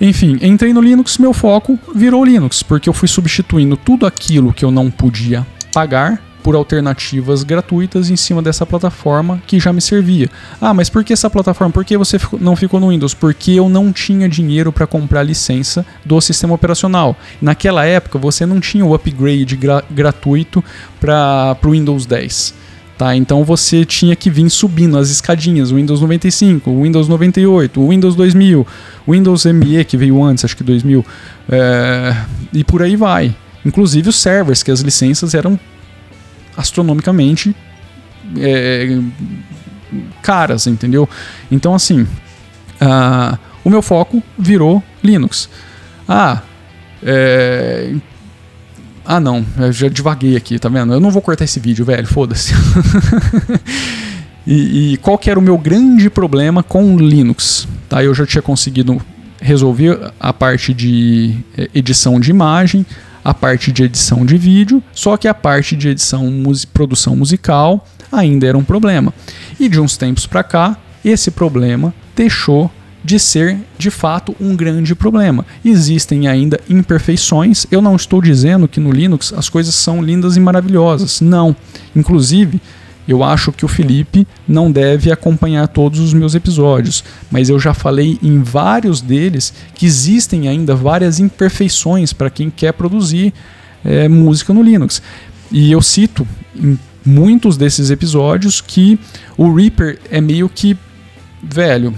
Enfim, 0.00 0.38
entrei 0.40 0.72
no 0.72 0.80
Linux, 0.80 1.18
meu 1.18 1.34
foco 1.34 1.78
virou 1.94 2.24
Linux, 2.24 2.62
porque 2.62 2.88
eu 2.88 2.92
fui 2.92 3.06
substituindo 3.06 3.76
tudo 3.76 4.06
aquilo 4.06 4.52
que 4.52 4.64
eu 4.64 4.70
não 4.70 4.90
podia 4.90 5.46
pagar 5.74 6.22
por 6.42 6.54
alternativas 6.54 7.42
gratuitas 7.42 8.10
em 8.10 8.16
cima 8.16 8.42
dessa 8.42 8.66
plataforma 8.66 9.42
que 9.46 9.60
já 9.60 9.72
me 9.72 9.80
servia. 9.80 10.28
Ah, 10.60 10.74
mas 10.74 10.88
por 10.88 11.04
que 11.04 11.12
essa 11.12 11.30
plataforma? 11.30 11.72
Por 11.72 11.84
que 11.84 11.96
você 11.96 12.18
não 12.40 12.56
ficou 12.56 12.80
no 12.80 12.88
Windows? 12.88 13.14
Porque 13.14 13.52
eu 13.52 13.68
não 13.68 13.92
tinha 13.92 14.28
dinheiro 14.28 14.72
para 14.72 14.86
comprar 14.86 15.22
licença 15.22 15.84
do 16.04 16.20
sistema 16.20 16.54
operacional. 16.54 17.16
Naquela 17.40 17.84
época 17.84 18.18
você 18.18 18.44
não 18.46 18.60
tinha 18.60 18.84
o 18.84 18.94
upgrade 18.94 19.56
gra 19.56 19.84
gratuito 19.90 20.64
para 20.98 21.56
o 21.64 21.70
Windows 21.70 22.06
10. 22.06 22.54
Tá? 23.00 23.16
Então 23.16 23.42
você 23.44 23.82
tinha 23.82 24.14
que 24.14 24.28
vir 24.28 24.50
subindo 24.50 24.98
as 24.98 25.08
escadinhas, 25.08 25.70
Windows 25.70 26.02
95, 26.02 26.82
Windows 26.82 27.08
98, 27.08 27.88
Windows 27.88 28.14
2000, 28.14 28.66
Windows 29.08 29.46
ME 29.46 29.84
que 29.86 29.96
veio 29.96 30.22
antes, 30.22 30.44
acho 30.44 30.54
que 30.54 30.62
2000, 30.62 31.02
é, 31.48 32.14
e 32.52 32.62
por 32.62 32.82
aí 32.82 32.96
vai. 32.96 33.34
Inclusive 33.64 34.10
os 34.10 34.16
servers, 34.16 34.62
que 34.62 34.70
as 34.70 34.80
licenças 34.80 35.32
eram 35.32 35.58
astronomicamente 36.60 37.54
é, 38.36 38.98
caras, 40.22 40.66
entendeu? 40.66 41.08
Então 41.50 41.74
assim, 41.74 42.02
uh, 42.02 43.38
o 43.64 43.70
meu 43.70 43.82
foco 43.82 44.22
virou 44.38 44.82
Linux. 45.02 45.48
Ah, 46.08 46.42
é, 47.02 47.94
ah, 49.04 49.18
não, 49.18 49.44
eu 49.58 49.72
já 49.72 49.88
divaguei 49.88 50.36
aqui, 50.36 50.58
tá 50.58 50.68
vendo? 50.68 50.92
Eu 50.92 51.00
não 51.00 51.10
vou 51.10 51.22
cortar 51.22 51.44
esse 51.44 51.58
vídeo, 51.58 51.84
velho, 51.84 52.06
foda-se. 52.06 52.52
e, 54.46 54.92
e, 54.92 54.96
qual 54.98 55.18
que 55.18 55.30
era 55.30 55.38
o 55.38 55.42
meu 55.42 55.58
grande 55.58 56.08
problema 56.10 56.62
com 56.62 56.96
Linux? 56.96 57.66
Tá, 57.88 58.04
eu 58.04 58.14
já 58.14 58.26
tinha 58.26 58.42
conseguido 58.42 59.00
resolver 59.40 60.12
a 60.20 60.32
parte 60.32 60.74
de 60.74 61.34
eh, 61.56 61.70
edição 61.74 62.20
de 62.20 62.30
imagem, 62.30 62.84
a 63.24 63.34
parte 63.34 63.70
de 63.72 63.84
edição 63.84 64.24
de 64.24 64.36
vídeo, 64.36 64.82
só 64.92 65.16
que 65.16 65.28
a 65.28 65.34
parte 65.34 65.76
de 65.76 65.88
edição, 65.88 66.30
produção 66.72 67.14
musical 67.16 67.86
ainda 68.10 68.46
era 68.46 68.58
um 68.58 68.64
problema. 68.64 69.12
E 69.58 69.68
de 69.68 69.80
uns 69.80 69.96
tempos 69.96 70.26
para 70.26 70.42
cá, 70.42 70.76
esse 71.04 71.30
problema 71.30 71.94
deixou 72.14 72.70
de 73.02 73.18
ser 73.18 73.58
de 73.78 73.90
fato 73.90 74.34
um 74.40 74.54
grande 74.54 74.94
problema. 74.94 75.46
Existem 75.64 76.28
ainda 76.28 76.60
imperfeições. 76.68 77.66
Eu 77.70 77.80
não 77.80 77.96
estou 77.96 78.20
dizendo 78.20 78.68
que 78.68 78.80
no 78.80 78.90
Linux 78.90 79.32
as 79.32 79.48
coisas 79.48 79.74
são 79.74 80.02
lindas 80.02 80.36
e 80.36 80.40
maravilhosas. 80.40 81.20
Não. 81.20 81.56
Inclusive, 81.96 82.60
eu 83.12 83.24
acho 83.24 83.52
que 83.52 83.64
o 83.64 83.68
Felipe 83.68 84.26
não 84.46 84.70
deve 84.70 85.10
acompanhar 85.10 85.66
todos 85.68 85.98
os 85.98 86.14
meus 86.14 86.34
episódios, 86.34 87.02
mas 87.30 87.48
eu 87.48 87.58
já 87.58 87.74
falei 87.74 88.18
em 88.22 88.42
vários 88.42 89.00
deles 89.00 89.52
que 89.74 89.86
existem 89.86 90.48
ainda 90.48 90.74
várias 90.74 91.18
imperfeições 91.18 92.12
para 92.12 92.30
quem 92.30 92.50
quer 92.50 92.72
produzir 92.72 93.32
é, 93.84 94.08
música 94.08 94.52
no 94.52 94.62
Linux. 94.62 95.02
E 95.50 95.72
eu 95.72 95.82
cito 95.82 96.26
em 96.54 96.78
muitos 97.04 97.56
desses 97.56 97.90
episódios 97.90 98.60
que 98.60 98.98
o 99.36 99.52
Reaper 99.52 99.98
é 100.10 100.20
meio 100.20 100.48
que 100.48 100.76
velho, 101.42 101.94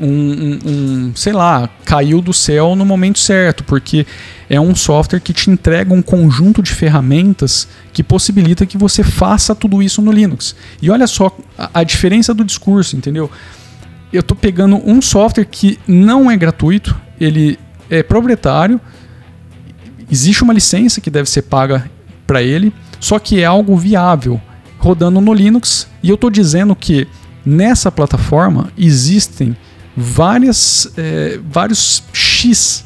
um, 0.00 0.58
um, 0.64 1.12
sei 1.14 1.32
lá, 1.32 1.68
caiu 1.84 2.22
do 2.22 2.32
céu 2.32 2.74
no 2.74 2.84
momento 2.84 3.18
certo, 3.18 3.62
porque 3.64 4.06
é 4.48 4.60
um 4.60 4.74
software 4.74 5.20
que 5.20 5.32
te 5.32 5.50
entrega 5.50 5.92
um 5.92 6.00
conjunto 6.00 6.62
de 6.62 6.72
ferramentas 6.72 7.68
que 7.92 8.02
possibilita 8.02 8.64
que 8.64 8.78
você 8.78 9.04
faça 9.04 9.54
tudo 9.54 9.82
isso 9.82 10.00
no 10.00 10.10
Linux. 10.10 10.56
E 10.80 10.90
olha 10.90 11.06
só 11.06 11.36
a, 11.56 11.70
a 11.74 11.84
diferença 11.84 12.32
do 12.32 12.44
discurso, 12.44 12.96
entendeu? 12.96 13.30
Eu 14.12 14.20
estou 14.20 14.36
pegando 14.36 14.80
um 14.84 15.02
software 15.02 15.44
que 15.44 15.78
não 15.86 16.30
é 16.30 16.36
gratuito, 16.36 16.98
ele 17.20 17.58
é 17.90 18.02
proprietário, 18.02 18.80
existe 20.10 20.42
uma 20.42 20.54
licença 20.54 21.00
que 21.00 21.10
deve 21.10 21.28
ser 21.28 21.42
paga 21.42 21.88
para 22.26 22.42
ele, 22.42 22.72
só 22.98 23.18
que 23.18 23.40
é 23.40 23.44
algo 23.44 23.76
viável 23.76 24.40
rodando 24.78 25.20
no 25.20 25.34
Linux. 25.34 25.86
E 26.02 26.08
eu 26.08 26.14
estou 26.14 26.30
dizendo 26.30 26.74
que 26.74 27.06
nessa 27.44 27.92
plataforma 27.92 28.72
existem 28.76 29.56
várias, 29.96 30.92
é, 30.96 31.38
vários 31.48 32.02
X, 32.12 32.84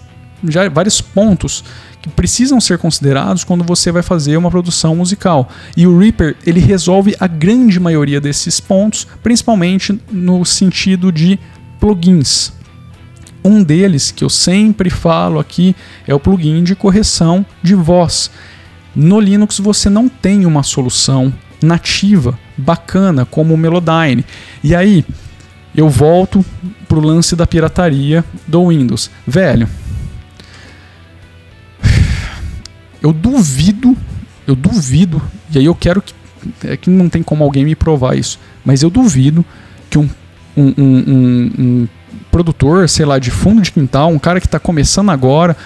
já, 0.49 0.69
vários 0.69 1.01
pontos 1.01 1.65
que 2.03 2.11
precisam 2.11 2.61
ser 2.61 2.77
considerados 2.77 3.45
quando 3.45 3.65
você 3.65 3.91
vai 3.91 4.03
fazer 4.03 4.37
uma 4.37 4.51
produção 4.51 4.95
musical. 4.95 5.49
E 5.75 5.87
o 5.87 5.99
Reaper 5.99 6.37
ele 6.45 6.61
resolve 6.61 7.17
a 7.19 7.27
grande 7.27 7.81
maioria 7.81 8.21
desses 8.21 8.61
pontos, 8.61 9.07
principalmente 9.23 9.99
no 10.11 10.45
sentido 10.45 11.11
de 11.11 11.39
plugins. 11.81 12.53
Um 13.43 13.63
deles 13.63 14.11
que 14.11 14.23
eu 14.23 14.29
sempre 14.29 14.91
falo 14.91 15.39
aqui 15.39 15.75
é 16.07 16.15
o 16.15 16.21
plugin 16.21 16.63
de 16.63 16.75
correção 16.75 17.45
de 17.63 17.75
voz. 17.75 18.31
No 18.95 19.19
Linux 19.19 19.59
você 19.59 19.89
não 19.89 20.09
tem 20.09 20.45
uma 20.45 20.63
solução 20.63 21.33
nativa 21.63 22.39
bacana 22.57 23.25
como 23.25 23.55
o 23.55 23.59
Melodyne. 23.59 24.25
E 24.63 24.75
aí 24.75 25.05
eu 25.75 25.89
volto 25.89 26.45
pro 26.89 27.01
lance 27.01 27.35
da 27.35 27.47
pirataria 27.47 28.25
do 28.47 28.69
Windows. 28.69 29.11
Velho, 29.27 29.69
eu 33.03 33.13
duvido, 33.13 33.97
eu 34.47 34.55
duvido, 34.55 35.21
e 35.53 35.59
aí 35.59 35.65
eu 35.65 35.75
quero 35.75 36.01
que. 36.01 36.15
É 36.63 36.77
que 36.77 36.91
não 36.91 37.09
tem 37.09 37.23
como 37.23 37.43
alguém 37.43 37.65
me 37.65 37.75
provar 37.75 38.19
isso, 38.19 38.39
mas 38.63 38.83
eu 38.83 38.91
duvido 38.91 39.43
que 39.89 39.97
um, 39.97 40.11
um, 40.55 40.75
um, 40.77 41.53
um 41.59 41.89
produtor, 42.31 42.87
sei 42.87 43.07
lá, 43.07 43.19
de 43.19 43.31
fundo 43.31 43.63
de 43.63 43.73
quintal, 43.73 44.11
um 44.11 44.19
cara 44.19 44.41
que 44.41 44.47
está 44.47 44.59
começando 44.59 45.11
agora, 45.11 45.57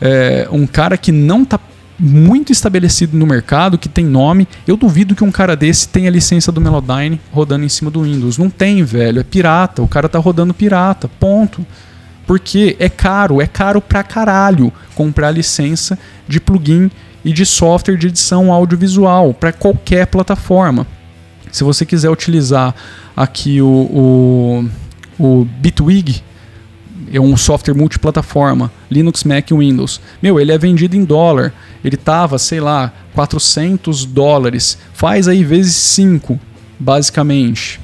é, 0.00 0.48
um 0.50 0.66
cara 0.66 0.96
que 0.96 1.12
não 1.12 1.44
está 1.44 1.58
muito 1.98 2.52
estabelecido 2.52 3.16
no 3.16 3.26
mercado, 3.26 3.78
que 3.78 3.88
tem 3.88 4.04
nome. 4.04 4.48
Eu 4.66 4.76
duvido 4.76 5.14
que 5.14 5.24
um 5.24 5.30
cara 5.30 5.54
desse 5.54 5.88
tenha 5.88 6.10
licença 6.10 6.50
do 6.50 6.60
Melodyne 6.60 7.20
rodando 7.32 7.64
em 7.64 7.68
cima 7.68 7.90
do 7.90 8.02
Windows. 8.02 8.38
Não 8.38 8.50
tem, 8.50 8.82
velho. 8.82 9.20
É 9.20 9.24
pirata. 9.24 9.82
O 9.82 9.88
cara 9.88 10.08
tá 10.08 10.18
rodando 10.18 10.52
pirata. 10.52 11.08
Ponto. 11.20 11.64
Porque 12.26 12.76
é 12.78 12.88
caro, 12.88 13.40
é 13.40 13.46
caro 13.46 13.80
pra 13.80 14.02
caralho 14.02 14.72
comprar 14.94 15.30
licença 15.30 15.98
de 16.26 16.40
plugin 16.40 16.90
e 17.24 17.32
de 17.32 17.44
software 17.44 17.96
de 17.96 18.08
edição 18.08 18.52
audiovisual 18.52 19.34
para 19.34 19.52
qualquer 19.52 20.06
plataforma. 20.06 20.86
Se 21.52 21.62
você 21.62 21.86
quiser 21.86 22.10
utilizar 22.10 22.74
aqui 23.16 23.60
o, 23.60 23.68
o, 23.68 24.68
o 25.18 25.44
Bitwig, 25.44 26.22
é 27.12 27.20
um 27.20 27.36
software 27.36 27.74
multiplataforma, 27.74 28.70
Linux, 28.90 29.24
Mac 29.24 29.50
e 29.50 29.54
Windows. 29.54 30.00
Meu, 30.22 30.40
ele 30.40 30.52
é 30.52 30.58
vendido 30.58 30.96
em 30.96 31.04
dólar. 31.04 31.52
Ele 31.84 31.96
tava, 31.96 32.38
sei 32.38 32.60
lá, 32.60 32.92
400 33.14 34.04
dólares. 34.04 34.78
Faz 34.92 35.28
aí 35.28 35.44
vezes 35.44 35.74
5, 35.74 36.38
basicamente. 36.78 37.80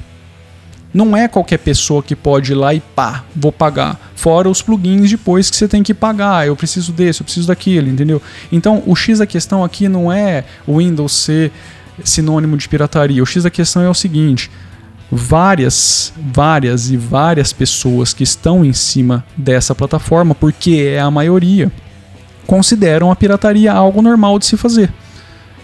Não 0.93 1.15
é 1.15 1.27
qualquer 1.27 1.57
pessoa 1.59 2.03
que 2.03 2.15
pode 2.15 2.51
ir 2.51 2.55
lá 2.55 2.73
e 2.73 2.81
pá, 2.81 3.23
vou 3.33 3.51
pagar. 3.51 4.11
Fora 4.13 4.49
os 4.49 4.61
plugins 4.61 5.09
depois 5.09 5.49
que 5.49 5.55
você 5.55 5.67
tem 5.67 5.81
que 5.81 5.93
pagar. 5.93 6.45
Eu 6.45 6.55
preciso 6.55 6.91
desse, 6.91 7.21
eu 7.21 7.23
preciso 7.23 7.47
daquilo, 7.47 7.87
entendeu? 7.87 8.21
Então, 8.51 8.83
o 8.85 8.95
X 8.95 9.19
da 9.19 9.25
questão 9.25 9.63
aqui 9.63 9.87
não 9.87 10.11
é 10.11 10.43
o 10.67 10.79
Windows 10.79 11.13
ser 11.13 11.51
sinônimo 12.03 12.57
de 12.57 12.67
pirataria. 12.67 13.23
O 13.23 13.25
X 13.25 13.43
da 13.43 13.49
questão 13.49 13.81
é 13.81 13.89
o 13.89 13.93
seguinte: 13.93 14.51
várias, 15.11 16.13
várias 16.17 16.89
e 16.89 16.95
várias 16.95 17.51
pessoas 17.51 18.13
que 18.13 18.23
estão 18.23 18.63
em 18.63 18.71
cima 18.71 19.25
dessa 19.35 19.75
plataforma, 19.75 20.33
porque 20.33 20.93
é 20.95 20.99
a 20.99 21.11
maioria, 21.11 21.71
consideram 22.47 23.11
a 23.11 23.15
pirataria 23.15 23.73
algo 23.73 24.01
normal 24.01 24.39
de 24.39 24.45
se 24.45 24.55
fazer. 24.55 24.91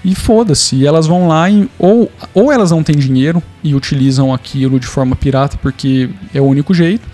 E 0.03 0.13
foda-se, 0.13 0.85
elas 0.85 1.07
vão 1.07 1.27
lá 1.27 1.49
e 1.49 1.69
ou, 1.79 2.11
ou 2.33 2.51
elas 2.51 2.71
não 2.71 2.83
têm 2.83 2.95
dinheiro 2.95 3.41
e 3.63 3.73
utilizam 3.73 4.33
aquilo 4.33 4.79
de 4.79 4.87
forma 4.87 5.15
pirata 5.15 5.57
porque 5.61 6.09
é 6.33 6.41
o 6.41 6.45
único 6.45 6.73
jeito, 6.73 7.07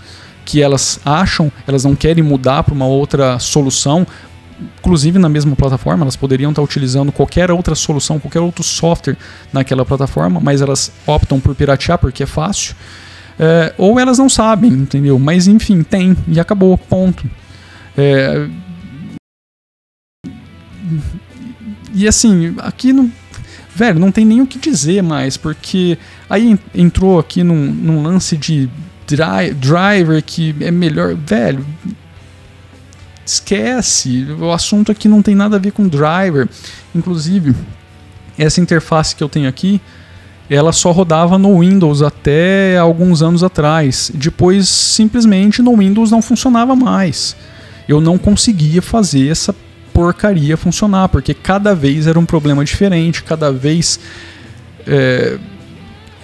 que 0.44 0.60
elas 0.60 1.00
acham, 1.04 1.50
elas 1.66 1.84
não 1.84 1.96
querem 1.96 2.22
mudar 2.22 2.62
para 2.62 2.74
uma 2.74 2.86
outra 2.86 3.38
solução, 3.38 4.06
inclusive 4.78 5.18
na 5.18 5.28
mesma 5.28 5.56
plataforma, 5.56 6.04
elas 6.04 6.16
poderiam 6.16 6.50
estar 6.50 6.62
utilizando 6.62 7.10
qualquer 7.12 7.50
outra 7.50 7.74
solução, 7.74 8.18
qualquer 8.18 8.40
outro 8.40 8.62
software 8.62 9.16
naquela 9.52 9.84
plataforma, 9.84 10.40
mas 10.40 10.60
elas 10.60 10.92
optam 11.06 11.40
por 11.40 11.54
piratear 11.54 11.98
porque 11.98 12.22
é 12.22 12.26
fácil. 12.26 12.74
É, 13.38 13.74
ou 13.76 13.98
elas 13.98 14.18
não 14.18 14.28
sabem, 14.28 14.72
entendeu? 14.72 15.18
Mas 15.18 15.46
enfim, 15.48 15.82
tem 15.82 16.16
e 16.28 16.38
acabou, 16.38 16.78
ponto. 16.78 17.28
É, 17.96 18.48
e 21.92 22.06
assim, 22.08 22.54
aqui 22.58 22.92
não. 22.92 23.10
Velho, 23.76 23.98
não 23.98 24.12
tem 24.12 24.24
nem 24.24 24.40
o 24.40 24.46
que 24.46 24.58
dizer 24.58 25.02
mais, 25.02 25.36
porque 25.36 25.98
aí 26.30 26.56
entrou 26.72 27.18
aqui 27.18 27.42
num, 27.42 27.66
num 27.66 28.02
lance 28.04 28.36
de 28.36 28.70
dri 29.06 29.52
driver 29.54 30.22
que 30.22 30.54
é 30.60 30.70
melhor. 30.70 31.16
Velho, 31.16 31.66
esquece. 33.24 34.26
O 34.38 34.52
assunto 34.52 34.92
aqui 34.92 35.08
não 35.08 35.22
tem 35.22 35.34
nada 35.34 35.56
a 35.56 35.58
ver 35.58 35.72
com 35.72 35.88
driver. 35.88 36.48
Inclusive, 36.94 37.54
essa 38.38 38.60
interface 38.60 39.14
que 39.14 39.22
eu 39.22 39.28
tenho 39.28 39.48
aqui, 39.48 39.80
ela 40.48 40.72
só 40.72 40.90
rodava 40.90 41.38
no 41.38 41.60
Windows 41.60 42.02
até 42.02 42.76
alguns 42.76 43.22
anos 43.22 43.42
atrás. 43.42 44.10
Depois, 44.14 44.68
simplesmente, 44.68 45.62
no 45.62 45.76
Windows 45.76 46.10
não 46.10 46.20
funcionava 46.20 46.76
mais. 46.76 47.36
Eu 47.88 48.00
não 48.00 48.18
conseguia 48.18 48.82
fazer 48.82 49.28
essa 49.28 49.54
porcaria 49.92 50.56
funcionar, 50.56 51.08
porque 51.08 51.32
cada 51.32 51.74
vez 51.74 52.06
era 52.06 52.18
um 52.18 52.26
problema 52.26 52.64
diferente, 52.64 53.22
cada 53.22 53.52
vez 53.52 54.00
é, 54.86 55.38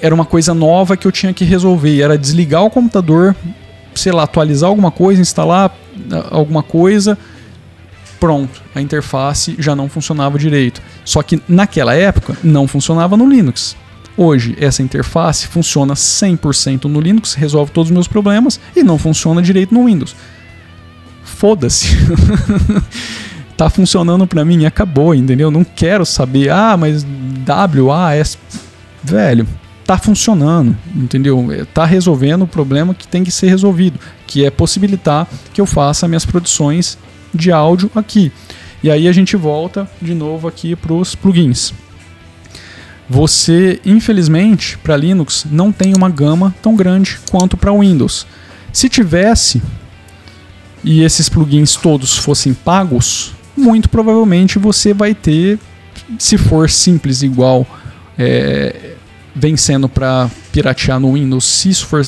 era 0.02 0.14
uma 0.14 0.24
coisa 0.24 0.52
nova 0.52 0.96
que 0.96 1.06
eu 1.06 1.12
tinha 1.12 1.32
que 1.32 1.44
resolver. 1.44 2.00
Era 2.00 2.18
desligar 2.18 2.64
o 2.64 2.70
computador, 2.70 3.36
sei 3.94 4.12
lá, 4.12 4.24
atualizar 4.24 4.68
alguma 4.68 4.90
coisa, 4.90 5.20
instalar 5.20 5.74
alguma 6.30 6.62
coisa, 6.62 7.18
pronto, 8.18 8.62
a 8.74 8.80
interface 8.80 9.56
já 9.58 9.74
não 9.74 9.88
funcionava 9.88 10.38
direito. 10.38 10.82
Só 11.04 11.22
que 11.22 11.40
naquela 11.48 11.94
época 11.94 12.36
não 12.44 12.68
funcionava 12.68 13.16
no 13.16 13.28
Linux. 13.28 13.76
Hoje, 14.16 14.56
essa 14.60 14.82
interface 14.82 15.46
funciona 15.46 15.94
100% 15.94 16.84
no 16.84 17.00
Linux, 17.00 17.34
resolve 17.34 17.72
todos 17.72 17.90
os 17.90 17.94
meus 17.94 18.06
problemas 18.06 18.60
e 18.76 18.82
não 18.82 18.98
funciona 18.98 19.40
direito 19.40 19.72
no 19.72 19.86
Windows. 19.86 20.14
Foda-se. 21.24 21.96
tá 23.56 23.70
funcionando 23.70 24.26
para 24.26 24.44
mim, 24.44 24.66
acabou, 24.66 25.14
entendeu? 25.14 25.50
Não 25.50 25.64
quero 25.64 26.04
saber, 26.04 26.50
ah, 26.50 26.76
mas 26.76 27.02
W, 27.02 27.90
A, 27.90 28.14
S. 28.14 28.36
Velho, 29.02 29.46
tá 29.86 29.96
funcionando, 29.96 30.76
entendeu? 30.94 31.66
Tá 31.72 31.84
resolvendo 31.84 32.42
o 32.42 32.46
problema 32.46 32.94
que 32.94 33.08
tem 33.08 33.24
que 33.24 33.30
ser 33.30 33.48
resolvido, 33.48 33.98
que 34.30 34.44
é 34.44 34.50
possibilitar 34.50 35.28
que 35.52 35.60
eu 35.60 35.66
faça 35.66 36.06
minhas 36.06 36.24
produções 36.24 36.96
de 37.34 37.50
áudio 37.50 37.90
aqui. 37.96 38.30
E 38.80 38.88
aí 38.88 39.08
a 39.08 39.12
gente 39.12 39.36
volta 39.36 39.90
de 40.00 40.14
novo 40.14 40.46
aqui 40.46 40.76
para 40.76 40.94
os 40.94 41.16
plugins. 41.16 41.74
Você, 43.08 43.80
infelizmente, 43.84 44.78
para 44.78 44.96
Linux 44.96 45.44
não 45.50 45.72
tem 45.72 45.96
uma 45.96 46.08
gama 46.08 46.54
tão 46.62 46.76
grande 46.76 47.18
quanto 47.28 47.56
para 47.56 47.72
Windows. 47.72 48.24
Se 48.72 48.88
tivesse 48.88 49.60
e 50.84 51.02
esses 51.02 51.28
plugins 51.28 51.74
todos 51.74 52.16
fossem 52.16 52.54
pagos, 52.54 53.34
muito 53.56 53.88
provavelmente 53.88 54.60
você 54.60 54.94
vai 54.94 55.12
ter, 55.12 55.58
se 56.20 56.38
for 56.38 56.70
simples 56.70 57.22
igual 57.22 57.66
é, 58.16 58.94
vencendo 59.34 59.88
para 59.88 60.30
piratear 60.52 61.00
no 61.00 61.14
Windows, 61.14 61.44
se 61.44 61.68
isso 61.68 61.86
for 61.86 62.06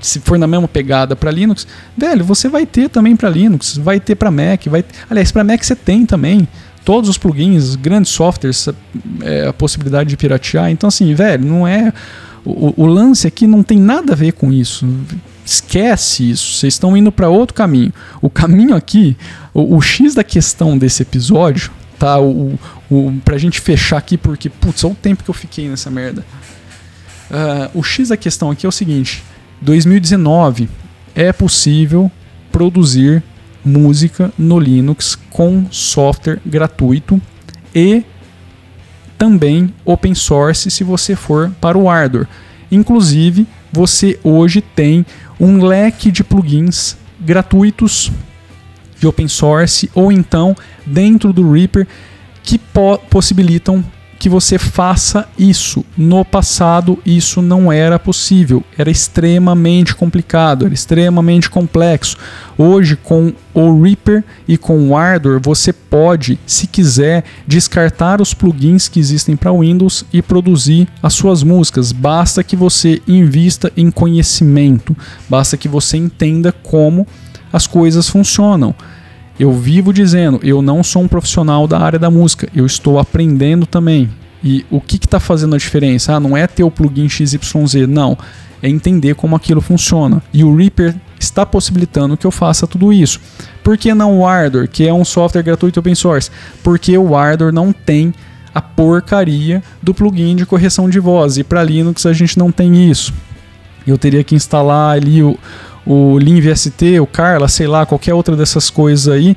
se 0.00 0.20
for 0.20 0.38
na 0.38 0.46
mesma 0.46 0.68
pegada 0.68 1.14
para 1.14 1.30
Linux, 1.30 1.66
velho, 1.96 2.24
você 2.24 2.48
vai 2.48 2.66
ter 2.66 2.88
também 2.88 3.16
para 3.16 3.28
Linux, 3.28 3.76
vai 3.76 4.00
ter 4.00 4.14
para 4.14 4.30
Mac, 4.30 4.66
vai, 4.66 4.84
aliás, 5.08 5.30
para 5.30 5.44
Mac 5.44 5.62
você 5.62 5.76
tem 5.76 6.04
também 6.06 6.48
todos 6.84 7.08
os 7.08 7.16
plugins, 7.16 7.76
grandes 7.76 8.12
softwares, 8.12 8.68
é, 9.22 9.46
a 9.46 9.52
possibilidade 9.52 10.10
de 10.10 10.16
piratear. 10.16 10.70
Então 10.70 10.88
assim, 10.88 11.14
velho, 11.14 11.44
não 11.44 11.66
é 11.66 11.92
o, 12.44 12.82
o 12.82 12.86
lance 12.86 13.26
aqui 13.26 13.46
não 13.46 13.62
tem 13.62 13.78
nada 13.78 14.12
a 14.12 14.16
ver 14.16 14.32
com 14.32 14.52
isso. 14.52 14.86
Esquece 15.44 16.30
isso. 16.30 16.54
Vocês 16.54 16.74
estão 16.74 16.96
indo 16.96 17.10
para 17.10 17.28
outro 17.28 17.54
caminho. 17.54 17.92
O 18.20 18.28
caminho 18.28 18.76
aqui, 18.76 19.16
o, 19.52 19.76
o, 19.76 19.80
X 19.80 20.14
da 20.14 20.22
questão 20.22 20.76
desse 20.76 21.02
episódio, 21.02 21.70
tá? 21.98 22.20
O, 22.20 22.58
o, 22.90 23.12
pra 23.24 23.38
gente 23.38 23.60
fechar 23.60 23.96
aqui, 23.96 24.18
porque, 24.18 24.50
putz, 24.50 24.84
olha 24.84 24.92
o 24.92 24.96
tempo 24.96 25.24
que 25.24 25.30
eu 25.30 25.34
fiquei 25.34 25.68
nessa 25.68 25.90
merda. 25.90 26.24
Uh, 27.30 27.78
o 27.78 27.82
X 27.82 28.10
da 28.10 28.16
questão 28.16 28.50
aqui 28.50 28.66
é 28.66 28.68
o 28.68 28.72
seguinte: 28.72 29.22
2019 29.60 30.68
é 31.14 31.32
possível 31.32 32.10
produzir 32.50 33.22
música 33.64 34.32
no 34.36 34.58
Linux 34.58 35.16
com 35.30 35.66
software 35.70 36.40
gratuito 36.44 37.20
e 37.74 38.04
também 39.16 39.72
open 39.84 40.14
source 40.14 40.70
se 40.70 40.84
você 40.84 41.16
for 41.16 41.50
para 41.60 41.78
o 41.78 41.88
hardware. 41.88 42.28
Inclusive, 42.70 43.46
você 43.72 44.18
hoje 44.22 44.60
tem 44.60 45.06
um 45.40 45.64
leque 45.64 46.12
de 46.12 46.22
plugins 46.22 46.96
gratuitos 47.20 48.12
de 48.98 49.06
open 49.06 49.28
source 49.28 49.90
ou 49.94 50.12
então 50.12 50.56
dentro 50.86 51.32
do 51.32 51.50
Reaper 51.50 51.86
que 52.42 52.58
po 52.58 52.98
possibilitam 53.10 53.84
que 54.18 54.28
você 54.28 54.58
faça 54.58 55.28
isso. 55.38 55.84
No 55.96 56.24
passado, 56.24 56.98
isso 57.04 57.42
não 57.42 57.70
era 57.70 57.98
possível, 57.98 58.62
era 58.78 58.90
extremamente 58.90 59.94
complicado, 59.94 60.64
era 60.64 60.74
extremamente 60.74 61.50
complexo. 61.50 62.16
Hoje, 62.56 62.96
com 62.96 63.32
o 63.52 63.82
Reaper 63.82 64.24
e 64.46 64.56
com 64.56 64.88
o 64.88 64.96
Ardor, 64.96 65.40
você 65.42 65.72
pode, 65.72 66.38
se 66.46 66.66
quiser, 66.66 67.24
descartar 67.46 68.20
os 68.20 68.32
plugins 68.32 68.88
que 68.88 69.00
existem 69.00 69.36
para 69.36 69.52
Windows 69.52 70.04
e 70.12 70.22
produzir 70.22 70.88
as 71.02 71.14
suas 71.14 71.42
músicas. 71.42 71.92
Basta 71.92 72.42
que 72.44 72.56
você 72.56 73.02
invista 73.06 73.72
em 73.76 73.90
conhecimento, 73.90 74.96
basta 75.28 75.56
que 75.56 75.68
você 75.68 75.96
entenda 75.96 76.52
como 76.52 77.06
as 77.52 77.66
coisas 77.66 78.08
funcionam. 78.08 78.74
Eu 79.38 79.52
vivo 79.52 79.92
dizendo, 79.92 80.38
eu 80.42 80.62
não 80.62 80.82
sou 80.82 81.02
um 81.02 81.08
profissional 81.08 81.66
da 81.66 81.78
área 81.78 81.98
da 81.98 82.10
música, 82.10 82.48
eu 82.54 82.64
estou 82.64 82.98
aprendendo 82.98 83.66
também. 83.66 84.08
E 84.42 84.64
o 84.70 84.80
que 84.80 84.96
está 84.96 85.18
fazendo 85.18 85.54
a 85.54 85.58
diferença? 85.58 86.14
Ah, 86.14 86.20
não 86.20 86.36
é 86.36 86.46
ter 86.46 86.62
o 86.62 86.70
plugin 86.70 87.08
XYZ, 87.08 87.88
não. 87.88 88.16
É 88.62 88.68
entender 88.68 89.14
como 89.14 89.34
aquilo 89.34 89.60
funciona. 89.60 90.22
E 90.32 90.44
o 90.44 90.54
Reaper 90.54 90.94
está 91.18 91.44
possibilitando 91.44 92.16
que 92.16 92.26
eu 92.26 92.30
faça 92.30 92.66
tudo 92.66 92.92
isso. 92.92 93.20
Por 93.62 93.78
que 93.78 93.94
não 93.94 94.18
o 94.18 94.26
Ardor, 94.26 94.68
que 94.68 94.86
é 94.86 94.92
um 94.92 95.04
software 95.04 95.42
gratuito 95.42 95.80
open 95.80 95.94
source? 95.94 96.30
Porque 96.62 96.96
o 96.96 97.16
Ardor 97.16 97.52
não 97.52 97.72
tem 97.72 98.12
a 98.54 98.62
porcaria 98.62 99.62
do 99.82 99.94
plugin 99.94 100.36
de 100.36 100.46
correção 100.46 100.88
de 100.88 101.00
voz. 101.00 101.38
E 101.38 101.44
para 101.44 101.64
Linux 101.64 102.06
a 102.06 102.12
gente 102.12 102.38
não 102.38 102.52
tem 102.52 102.90
isso. 102.90 103.12
Eu 103.86 103.98
teria 103.98 104.22
que 104.22 104.34
instalar 104.34 104.96
ali 104.96 105.22
o, 105.22 105.38
o 105.86 106.18
LinVST, 106.18 107.00
o 107.00 107.06
Carla, 107.06 107.48
sei 107.48 107.66
lá, 107.66 107.84
qualquer 107.84 108.14
outra 108.14 108.36
dessas 108.36 108.70
coisas 108.70 109.08
aí, 109.08 109.36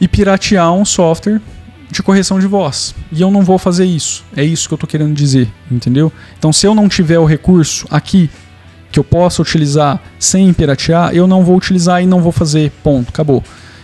e 0.00 0.06
piratear 0.06 0.72
um 0.72 0.84
software 0.84 1.40
de 1.90 2.02
correção 2.02 2.38
de 2.38 2.46
voz. 2.46 2.94
E 3.10 3.20
eu 3.20 3.30
não 3.30 3.42
vou 3.42 3.58
fazer 3.58 3.84
isso. 3.84 4.24
É 4.36 4.44
isso 4.44 4.68
que 4.68 4.74
eu 4.74 4.76
estou 4.76 4.88
querendo 4.88 5.14
dizer, 5.14 5.48
entendeu? 5.70 6.12
Então, 6.38 6.52
se 6.52 6.66
eu 6.66 6.74
não 6.74 6.88
tiver 6.88 7.18
o 7.18 7.24
recurso 7.24 7.86
aqui 7.90 8.30
que 8.90 8.98
eu 8.98 9.04
possa 9.04 9.42
utilizar 9.42 10.00
sem 10.18 10.52
piratear, 10.52 11.14
eu 11.14 11.26
não 11.26 11.44
vou 11.44 11.56
utilizar 11.56 12.02
e 12.02 12.06
não 12.06 12.20
vou 12.20 12.32
fazer. 12.32 12.70
Ponto, 12.82 13.08
acabou. 13.08 13.42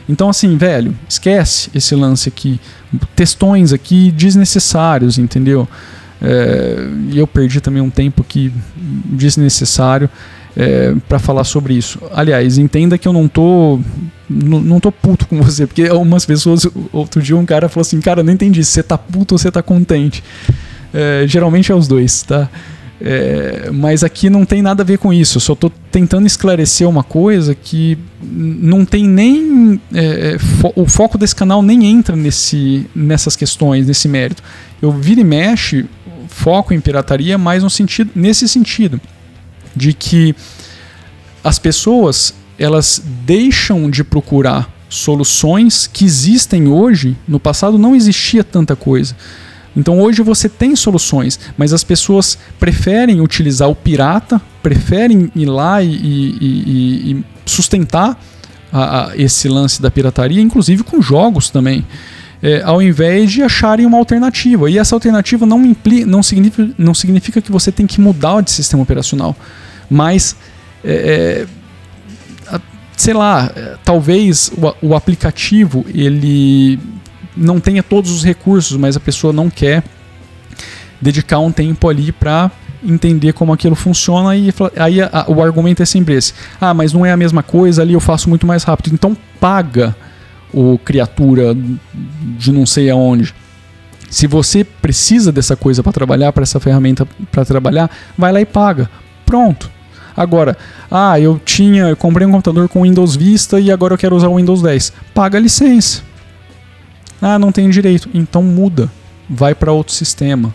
Então, 0.09 0.29
assim, 0.29 0.57
velho, 0.57 0.97
esquece 1.09 1.71
esse 1.75 1.95
lance 1.95 2.29
aqui. 2.29 2.61
Textões 3.15 3.73
aqui 3.73 4.11
desnecessários, 4.11 5.19
entendeu? 5.19 5.69
É, 6.21 6.77
e 7.11 7.19
eu 7.19 7.27
perdi 7.27 7.61
também 7.61 7.83
um 7.83 7.91
tempo 7.91 8.23
aqui 8.23 8.53
desnecessário 8.77 10.09
é, 10.57 10.95
para 11.09 11.19
falar 11.19 11.45
sobre 11.45 11.75
isso. 11.75 11.99
Aliás, 12.13 12.59
entenda 12.59 12.99
que 12.99 13.07
eu 13.07 13.13
não 13.13 13.29
tô 13.29 13.79
não, 14.29 14.81
tô 14.81 14.91
puto 14.91 15.27
com 15.27 15.43
você, 15.43 15.67
porque 15.67 15.83
algumas 15.83 16.25
pessoas, 16.25 16.67
outro 16.91 17.21
dia 17.21 17.37
um 17.37 17.45
cara 17.45 17.69
falou 17.69 17.83
assim, 17.83 18.01
cara, 18.01 18.23
não 18.23 18.33
entendi, 18.33 18.65
você 18.65 18.83
tá 18.83 18.97
puto 18.97 19.35
ou 19.35 19.39
você 19.39 19.51
tá 19.51 19.63
contente? 19.63 20.25
É, 20.93 21.25
geralmente 21.27 21.71
é 21.71 21.75
os 21.75 21.87
dois, 21.87 22.23
tá? 22.23 22.49
É, 23.05 23.69
mas 23.73 24.05
aqui 24.05 24.31
não 24.31 24.45
tem 24.45 24.63
nada 24.63 24.83
a 24.83 24.87
ver 24.87 24.97
com 24.97 25.13
isso. 25.13 25.39
Eu 25.39 25.41
só 25.41 25.53
estou 25.55 25.73
tentando 25.91 26.27
esclarecer 26.27 26.89
uma 26.89 27.03
coisa 27.03 27.55
que 27.55 27.99
não 28.23 28.85
tem 28.85 29.09
nem. 29.09 29.81
É, 29.93 30.39
fo 30.39 30.73
o 30.77 30.87
foco 30.87 31.19
desse 31.19 31.35
canal 31.35 31.63
nem 31.63 31.85
entra 31.85 32.15
nesse, 32.15 32.87
nessas 32.95 33.35
questões, 33.35 33.89
nesse 33.89 34.07
mérito. 34.07 34.43
Eu 34.81 34.93
vira 34.93 35.21
e 35.21 35.25
mexe 35.25 35.85
foco 36.29 36.73
em 36.73 36.81
pirataria 36.81 37.37
mais 37.37 37.65
no 37.65 37.69
sentido, 37.69 38.13
nesse 38.15 38.49
sentido 38.49 39.01
de 39.75 39.93
que 39.93 40.35
as 41.43 41.59
pessoas 41.59 42.35
elas 42.59 43.03
deixam 43.25 43.91
de 43.91 44.05
procurar 44.05 44.71
soluções 44.89 45.87
que 45.87 46.05
existem 46.05 46.69
hoje. 46.69 47.17
No 47.27 47.41
passado 47.41 47.79
não 47.79 47.97
existia 47.97 48.45
tanta 48.45 48.77
coisa. 48.77 49.17
Então 49.75 50.01
hoje 50.01 50.23
você 50.23 50.49
tem 50.49 50.77
soluções, 50.77 51.41
mas 51.57 51.73
as 51.73 51.83
pessoas 51.83 52.39
preferem 52.61 53.21
utilizar 53.21 53.69
o 53.71 53.75
pirata, 53.75 54.41
preferem 54.63 55.33
ir 55.35 55.47
lá 55.47 55.83
e, 55.83 55.89
e, 55.89 57.11
e, 57.11 57.25
sustentar 57.47 58.23
a, 58.71 59.09
a 59.09 59.17
esse 59.17 59.49
lance 59.49 59.81
da 59.81 59.91
pirataria, 59.91 60.43
inclusive 60.43 60.85
com 60.85 61.01
jogos 61.01 61.49
também. 61.49 61.87
É, 62.43 62.61
ao 62.65 62.83
invés 62.83 63.31
de 63.31 63.41
acharem 63.41 63.87
uma 63.87 63.99
alternativa. 63.99 64.69
E 64.69 64.77
essa 64.77 64.97
alternativa 64.97 65.47
não, 65.47 65.65
impli, 65.65 66.05
não, 66.05 66.23
significa, 66.25 66.75
não 66.77 66.93
significa 66.93 67.41
que 67.41 67.53
você 67.53 67.71
tem 67.71 67.87
que 67.87 68.01
mudar 68.01 68.41
de 68.41 68.51
sistema 68.51 68.83
operacional 68.83 69.37
mas 69.93 70.35
é, 70.83 71.47
é 71.47 71.47
sei 72.97 73.15
lá, 73.15 73.51
é, 73.55 73.77
talvez 73.85 74.53
o, 74.57 74.89
o, 74.89 74.95
aplicativo 74.95 75.85
ele 75.93 76.79
não 77.37 77.59
tenha 77.59 77.83
todos 77.83 78.11
os 78.11 78.23
recursos, 78.23 78.77
mas 78.77 78.97
a 78.97 79.01
pessoa 79.01 79.33
não 79.33 79.51
quer 79.51 79.83
dedicar 81.01 81.41
um 81.41 81.51
tempo 81.51 81.89
ali 81.89 82.13
para 82.13 82.51
entender 82.85 83.33
como 83.33 83.53
aquilo 83.53 83.75
funciona 83.75 84.37
e 84.37 84.53
aí 84.77 85.01
a, 85.01 85.11
a, 85.13 85.31
o 85.31 85.43
argumento 85.43 85.83
é 85.83 85.87
sempre 85.87 86.15
esse: 86.15 86.33
ah, 86.61 86.73
mas 86.73 86.93
não 86.93 87.05
é 87.05 87.13
a 87.13 87.17
mesma 87.17 87.43
coisa, 87.43 87.83
ali 87.83 87.93
eu 87.95 88.01
faço 88.01 88.29
muito 88.29 88.47
mais 88.47 88.63
rápido. 88.63 88.95
Então 88.95 89.17
paga 89.41 89.97
o 90.53 90.79
criatura 90.79 91.57
de 92.39 92.53
não 92.53 92.67
sei 92.67 92.91
aonde. 92.91 93.35
Se 94.11 94.27
você 94.27 94.63
precisa 94.63 95.33
dessa 95.33 95.57
coisa 95.57 95.83
para 95.83 95.93
trabalhar, 95.93 96.33
para 96.33 96.43
essa 96.43 96.61
ferramenta 96.61 97.07
para 97.31 97.45
trabalhar, 97.45 97.91
vai 98.17 98.33
lá 98.33 98.41
e 98.41 98.45
paga. 98.45 98.91
Pronto. 99.25 99.71
Agora, 100.15 100.57
ah, 100.91 101.19
eu 101.19 101.41
tinha, 101.43 101.85
eu 101.85 101.97
comprei 101.97 102.27
um 102.27 102.31
computador 102.31 102.69
com 102.69 102.83
Windows 102.83 103.17
Vista 103.17 103.59
e 103.59 103.71
agora 103.71 103.95
eu 103.95 103.99
quero 103.99 104.15
usar 104.15 104.29
o 104.29 104.37
Windows 104.37 104.61
10. 104.61 104.93
Paga 105.15 105.39
a 105.39 105.41
licença. 105.41 106.03
Ah, 107.21 107.39
não 107.39 107.51
tem 107.51 107.71
direito. 107.71 108.11
Então 108.13 108.43
muda. 108.43 108.91
Vai 109.29 109.55
para 109.55 109.73
outro 109.73 109.95
sistema. 109.95 110.53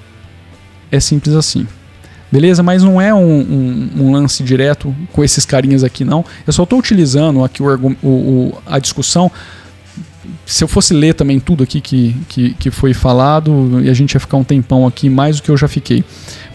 É 0.92 1.00
simples 1.00 1.34
assim. 1.34 1.66
Beleza? 2.32 2.62
Mas 2.62 2.84
não 2.84 3.00
é 3.00 3.14
um, 3.14 3.20
um, 3.20 3.90
um, 4.02 4.12
lance 4.12 4.44
direto 4.44 4.94
com 5.14 5.24
esses 5.24 5.46
carinhas 5.46 5.84
aqui, 5.84 6.04
não. 6.04 6.26
Eu 6.46 6.52
só 6.52 6.64
estou 6.64 6.78
utilizando 6.78 7.44
aqui 7.44 7.64
o, 7.64 7.98
o, 8.04 8.58
a 8.66 8.80
discussão. 8.80 9.32
Se 10.46 10.64
eu 10.64 10.68
fosse 10.68 10.94
ler 10.94 11.14
também 11.14 11.40
tudo 11.40 11.64
aqui 11.64 11.82
que, 11.82 12.16
que, 12.28 12.54
que 12.54 12.72
foi 12.72 12.94
falado, 12.94 13.82
e 13.84 13.90
a 13.90 13.94
gente 13.94 14.14
ia 14.14 14.20
ficar 14.20 14.38
um 14.38 14.44
tempão 14.44 14.86
aqui, 14.86 15.10
mais 15.10 15.38
do 15.38 15.44
que 15.44 15.50
eu 15.50 15.58
já 15.58 15.68
fiquei. 15.68 16.04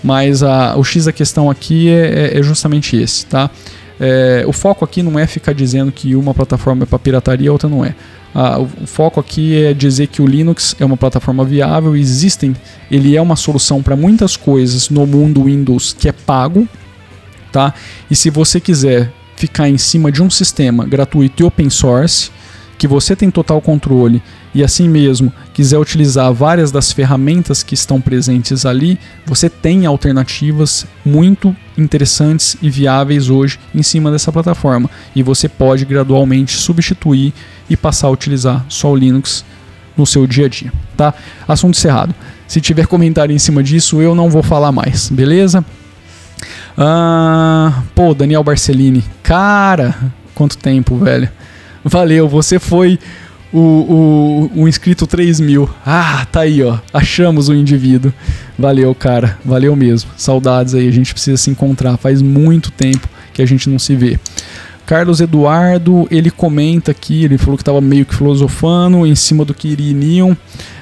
Mas 0.03 0.43
a, 0.43 0.77
o 0.77 0.85
X 0.85 1.05
da 1.05 1.13
questão 1.13 1.51
aqui 1.51 1.89
é, 1.89 2.33
é, 2.35 2.39
é 2.39 2.43
justamente 2.43 2.97
esse, 2.97 3.27
tá? 3.27 3.51
É, 4.01 4.45
o 4.49 4.53
foco 4.53 4.85
aqui 4.85 5.03
não 5.03 5.19
é 5.19 5.27
ficar 5.27 5.53
dizendo 5.53 5.93
que 5.93 6.17
uma 6.17 6.35
plataforma 6.35 6.83
é 6.83 6.87
para 6.87 6.99
pirataria 6.99 7.47
e 7.47 7.51
outra 7.51 7.69
não 7.69 7.85
é. 7.85 7.95
O, 8.35 8.85
o, 8.85 8.87
foco 8.87 9.21
aqui 9.21 9.63
é 9.63 9.75
dizer 9.75 10.07
que 10.09 10.23
o 10.23 10.27
Linux 10.27 10.75
é 10.81 10.85
uma 10.85 10.97
plataforma 10.97 11.45
viável, 11.45 11.95
existem, 11.95 12.57
ele 12.91 13.15
é 13.15 13.21
uma 13.21 13.37
solução 13.37 13.83
para 13.83 13.95
muitas 13.95 14.37
coisas 14.37 14.89
no 14.89 15.07
mundo 15.07 15.45
Windows 15.45 15.95
que 15.97 16.09
é 16.09 16.13
pago, 16.13 16.67
tá? 17.53 17.75
E 18.11 18.17
se 18.17 18.31
você 18.31 18.59
quiser 18.59 19.13
ficar 19.37 19.69
em 19.69 19.79
cima 19.79 20.11
de 20.11 20.23
um 20.23 20.31
sistema 20.31 20.87
gratuito 20.87 21.43
e 21.43 21.47
open 21.47 21.69
source, 21.69 22.31
que 22.83 22.89
você 22.89 23.15
tem 23.15 23.31
total 23.31 23.61
controle 23.61 24.21
e 24.53 24.61
assim 24.61 24.89
mesmo 24.89 25.33
quiser 25.55 25.79
utilizar 25.79 26.33
várias 26.33 26.73
das 26.73 26.91
ferramentas 26.91 27.63
que 27.63 27.75
estão 27.75 28.01
presentes 28.01 28.67
ali, 28.67 28.99
você 29.25 29.49
tem 29.49 29.87
alternativas 29.87 30.85
muito 31.05 31.55
interessantes 31.79 32.57
e 32.61 32.69
viáveis 32.69 33.31
hoje 33.31 33.61
em 33.73 33.85
cima 33.85 34.11
dessa 34.11 34.33
plataforma 34.33 34.91
e 35.15 35.23
você 35.23 35.49
pode 35.49 35.85
gradualmente 35.85 36.57
substituir 36.57 37.33
e 37.71 37.77
passar 37.77 38.09
a 38.09 38.11
utilizar 38.11 38.67
só 38.69 38.91
o 38.91 38.97
Linux 38.97 39.45
no 39.97 40.05
seu 40.05 40.27
dia 40.27 40.47
a 40.47 40.49
dia, 40.49 40.73
tá? 40.97 41.15
Assunto 41.47 41.77
encerrado. 41.77 42.13
Se 42.49 42.61
tiver 42.61 42.89
comentário 42.89 43.33
em 43.33 43.39
cima 43.39 43.63
disso, 43.63 44.03
eu 44.03 44.13
não 44.13 44.29
vou 44.29 44.43
falar 44.43 44.73
mais, 44.73 45.09
beleza? 45.09 45.65
Ah, 46.77 47.85
pô, 47.95 48.13
Daniel 48.13 48.43
Barcelini, 48.43 49.05
cara, 49.23 49.95
quanto 50.35 50.59
tempo, 50.59 50.97
velho. 50.97 51.31
Valeu, 51.85 52.29
você 52.29 52.59
foi 52.59 52.99
o, 53.53 54.51
o, 54.55 54.63
o 54.63 54.69
inscrito 54.69 55.07
3 55.07 55.41
mil. 55.41 55.69
Ah, 55.85 56.27
tá 56.31 56.41
aí, 56.41 56.63
ó. 56.63 56.79
Achamos 56.93 57.49
o 57.49 57.55
indivíduo. 57.55 58.13
Valeu, 58.59 58.95
cara. 58.95 59.39
Valeu 59.45 59.77
mesmo. 59.77 60.11
Saudades 60.17 60.75
aí. 60.75 60.89
A 60.89 60.93
gente 60.93 61.13
precisa 61.13 61.37
se 61.37 61.51
encontrar. 61.51 61.97
Faz 61.99 62.23
muito 62.23 62.71
tempo 62.71 63.09
que 63.35 63.43
a 63.43 63.47
gente 63.47 63.69
não 63.69 63.79
se 63.79 63.95
vê. 63.95 64.19
Carlos 64.87 65.21
Eduardo, 65.21 66.09
ele 66.11 66.31
comenta 66.31 66.91
aqui, 66.91 67.25
ele 67.25 67.39
falou 67.39 67.57
que 67.57 67.63
estava 67.63 67.81
meio 67.81 68.05
que 68.05 68.15
filosofando 68.15 69.07
em 69.07 69.15
cima 69.15 69.45
do 69.45 69.55
que 69.55 69.69
iriam. 69.69 70.37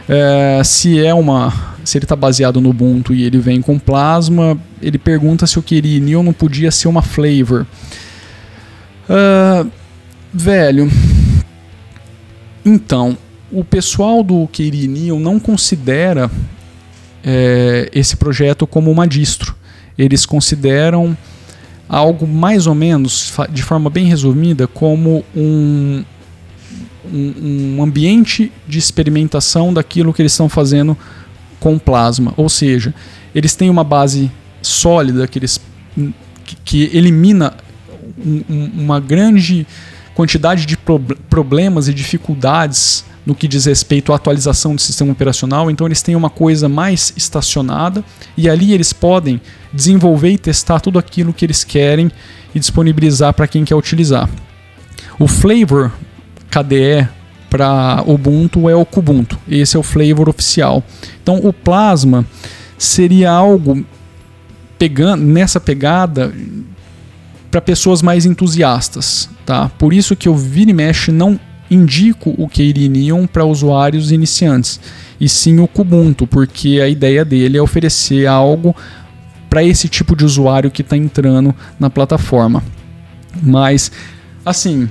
É, 0.08 0.62
se 0.64 1.04
é 1.04 1.12
uma. 1.12 1.52
Se 1.84 1.98
ele 1.98 2.04
está 2.04 2.16
baseado 2.16 2.60
no 2.60 2.70
Ubuntu 2.70 3.14
e 3.14 3.24
ele 3.24 3.38
vem 3.38 3.60
com 3.62 3.78
Plasma, 3.78 4.58
ele 4.82 4.98
pergunta 4.98 5.46
se 5.46 5.58
o 5.58 5.62
Kirinium 5.62 6.22
não 6.22 6.32
podia 6.32 6.70
ser 6.70 6.88
uma 6.88 7.02
flavor. 7.02 7.66
Uh, 9.08 9.70
Velho. 10.32 10.90
Então, 12.64 13.16
o 13.50 13.64
pessoal 13.64 14.22
do 14.22 14.46
Queirinho 14.48 15.18
não 15.18 15.40
considera 15.40 16.30
é, 17.24 17.90
esse 17.92 18.16
projeto 18.16 18.66
como 18.66 18.90
uma 18.90 19.08
distro. 19.08 19.56
Eles 19.98 20.24
consideram 20.24 21.16
algo 21.88 22.26
mais 22.26 22.66
ou 22.66 22.74
menos, 22.74 23.32
de 23.50 23.62
forma 23.62 23.90
bem 23.90 24.06
resumida, 24.06 24.68
como 24.68 25.24
um, 25.34 26.04
um, 27.12 27.76
um 27.76 27.82
ambiente 27.82 28.52
de 28.68 28.78
experimentação 28.78 29.74
daquilo 29.74 30.14
que 30.14 30.22
eles 30.22 30.32
estão 30.32 30.48
fazendo 30.48 30.96
com 31.58 31.76
plasma. 31.78 32.32
Ou 32.36 32.48
seja, 32.48 32.94
eles 33.34 33.56
têm 33.56 33.68
uma 33.68 33.82
base 33.82 34.30
sólida 34.62 35.26
que, 35.26 35.40
eles, 35.40 35.60
que, 36.44 36.56
que 36.64 36.96
elimina 36.96 37.54
um, 38.24 38.70
uma 38.76 39.00
grande 39.00 39.66
quantidade 40.20 40.66
de 40.66 40.76
pro 40.76 41.00
problemas 41.30 41.88
e 41.88 41.94
dificuldades 41.94 43.06
no 43.24 43.34
que 43.34 43.48
diz 43.48 43.64
respeito 43.64 44.12
à 44.12 44.16
atualização 44.16 44.74
do 44.74 44.80
sistema 44.80 45.12
operacional, 45.12 45.70
então 45.70 45.86
eles 45.86 46.02
têm 46.02 46.14
uma 46.14 46.28
coisa 46.28 46.68
mais 46.68 47.12
estacionada 47.16 48.04
e 48.36 48.46
ali 48.46 48.74
eles 48.74 48.92
podem 48.92 49.40
desenvolver 49.72 50.32
e 50.32 50.38
testar 50.38 50.78
tudo 50.78 50.98
aquilo 50.98 51.32
que 51.32 51.44
eles 51.44 51.64
querem 51.64 52.10
e 52.54 52.58
disponibilizar 52.58 53.32
para 53.32 53.48
quem 53.48 53.64
quer 53.64 53.74
utilizar. 53.74 54.28
O 55.18 55.26
flavor 55.26 55.90
KDE 56.50 57.08
para 57.48 58.02
Ubuntu 58.06 58.68
é 58.68 58.74
o 58.74 58.84
Kubuntu, 58.84 59.38
esse 59.48 59.74
é 59.74 59.80
o 59.80 59.82
flavor 59.82 60.28
oficial. 60.28 60.84
Então 61.22 61.36
o 61.42 61.50
Plasma 61.50 62.26
seria 62.76 63.30
algo 63.30 63.86
pegando 64.78 65.24
nessa 65.24 65.58
pegada 65.58 66.30
para 67.50 67.60
pessoas 67.60 68.00
mais 68.02 68.24
entusiastas, 68.24 69.28
tá? 69.44 69.68
Por 69.78 69.92
isso 69.92 70.14
que 70.14 70.28
eu 70.28 70.36
vira 70.36 70.70
e 70.70 70.74
mexe 70.74 71.10
não 71.10 71.38
indico 71.70 72.34
o 72.36 72.48
Keirinium 72.48 73.26
para 73.26 73.44
usuários 73.44 74.10
iniciantes, 74.10 74.80
e 75.20 75.28
sim 75.28 75.60
o 75.60 75.68
Kubuntu, 75.68 76.26
porque 76.26 76.80
a 76.80 76.88
ideia 76.88 77.24
dele 77.24 77.58
é 77.58 77.62
oferecer 77.62 78.26
algo 78.26 78.74
para 79.48 79.62
esse 79.64 79.88
tipo 79.88 80.16
de 80.16 80.24
usuário 80.24 80.70
que 80.70 80.82
está 80.82 80.96
entrando 80.96 81.54
na 81.78 81.90
plataforma. 81.90 82.62
Mas, 83.42 83.90
assim, 84.44 84.88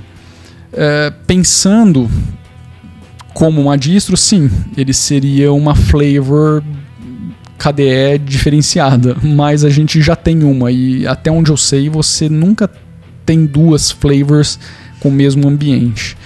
é, 0.72 1.12
pensando 1.26 2.10
como 3.34 3.60
uma 3.60 3.76
distro, 3.76 4.16
sim, 4.16 4.50
ele 4.76 4.92
seria 4.92 5.52
uma 5.52 5.74
flavor 5.74 6.62
KDE 7.60 8.18
diferenciada, 8.24 9.14
mas 9.22 9.64
a 9.64 9.68
gente 9.68 10.00
já 10.00 10.16
tem 10.16 10.42
uma 10.42 10.72
e 10.72 11.06
até 11.06 11.30
onde 11.30 11.50
eu 11.50 11.58
sei 11.58 11.90
você 11.90 12.26
nunca 12.26 12.70
tem 13.26 13.44
duas 13.44 13.90
flavors 13.90 14.58
com 14.98 15.10
o 15.10 15.12
mesmo 15.12 15.46
ambiente. 15.46 16.16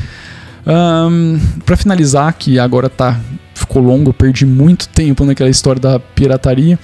Um, 0.65 1.41
para 1.67 1.77
finalizar, 1.77 2.33
que 2.35 2.57
agora 2.59 2.89
tá 2.89 3.21
ficou 3.53 3.83
longo, 3.83 4.11
eu 4.11 4.15
perdi 4.15 4.47
muito 4.47 4.89
tempo 4.89 5.25
naquela 5.25 5.51
história 5.51 5.81
da 5.81 5.99
pirataria. 5.99 6.79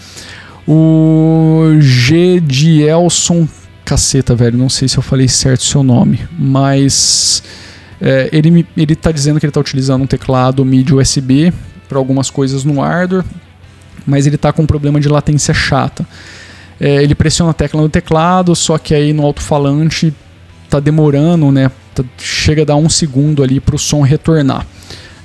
O 0.67 1.77
G 1.79 2.41
de 2.41 2.83
Elson 2.83 3.49
caceta, 3.85 4.35
velho, 4.35 4.59
não 4.59 4.69
sei 4.69 4.89
se 4.89 4.99
eu 4.99 5.03
falei 5.03 5.29
certo 5.29 5.65
seu 5.65 5.83
nome, 5.83 6.21
mas 6.39 7.43
é, 8.01 8.29
ele, 8.33 8.67
ele 8.77 8.97
tá 8.97 9.13
dizendo 9.13 9.39
que 9.39 9.47
ele 9.47 9.53
tá 9.53 9.61
utilizando 9.61 10.03
um 10.03 10.07
teclado 10.07 10.65
MIDI 10.65 10.95
USB 10.95 11.53
para 11.89 11.99
algumas 11.99 12.31
coisas 12.31 12.65
no 12.65 12.81
hardware, 12.81 13.25
mas 14.11 14.27
ele 14.27 14.37
está 14.37 14.53
com 14.53 14.63
um 14.63 14.67
problema 14.67 15.01
de 15.01 15.09
latência 15.09 15.55
chata. 15.55 16.05
É, 16.81 17.03
ele 17.03 17.15
pressiona 17.15 17.53
a 17.53 17.55
tecla 17.55 17.81
no 17.81 17.89
teclado, 17.89 18.57
só 18.57 18.77
que 18.77 18.95
aí 18.95 19.13
no 19.13 19.25
alto-falante 19.25 20.13
está 20.65 20.81
demorando, 20.81 21.53
né? 21.53 21.71
Tá, 21.95 22.03
chega 22.19 22.63
a 22.63 22.65
dar 22.65 22.77
um 22.77 22.89
segundo 22.89 23.43
ali 23.43 23.61
para 23.61 23.77
o 23.77 23.79
som 23.79 24.03
retornar. 24.03 24.67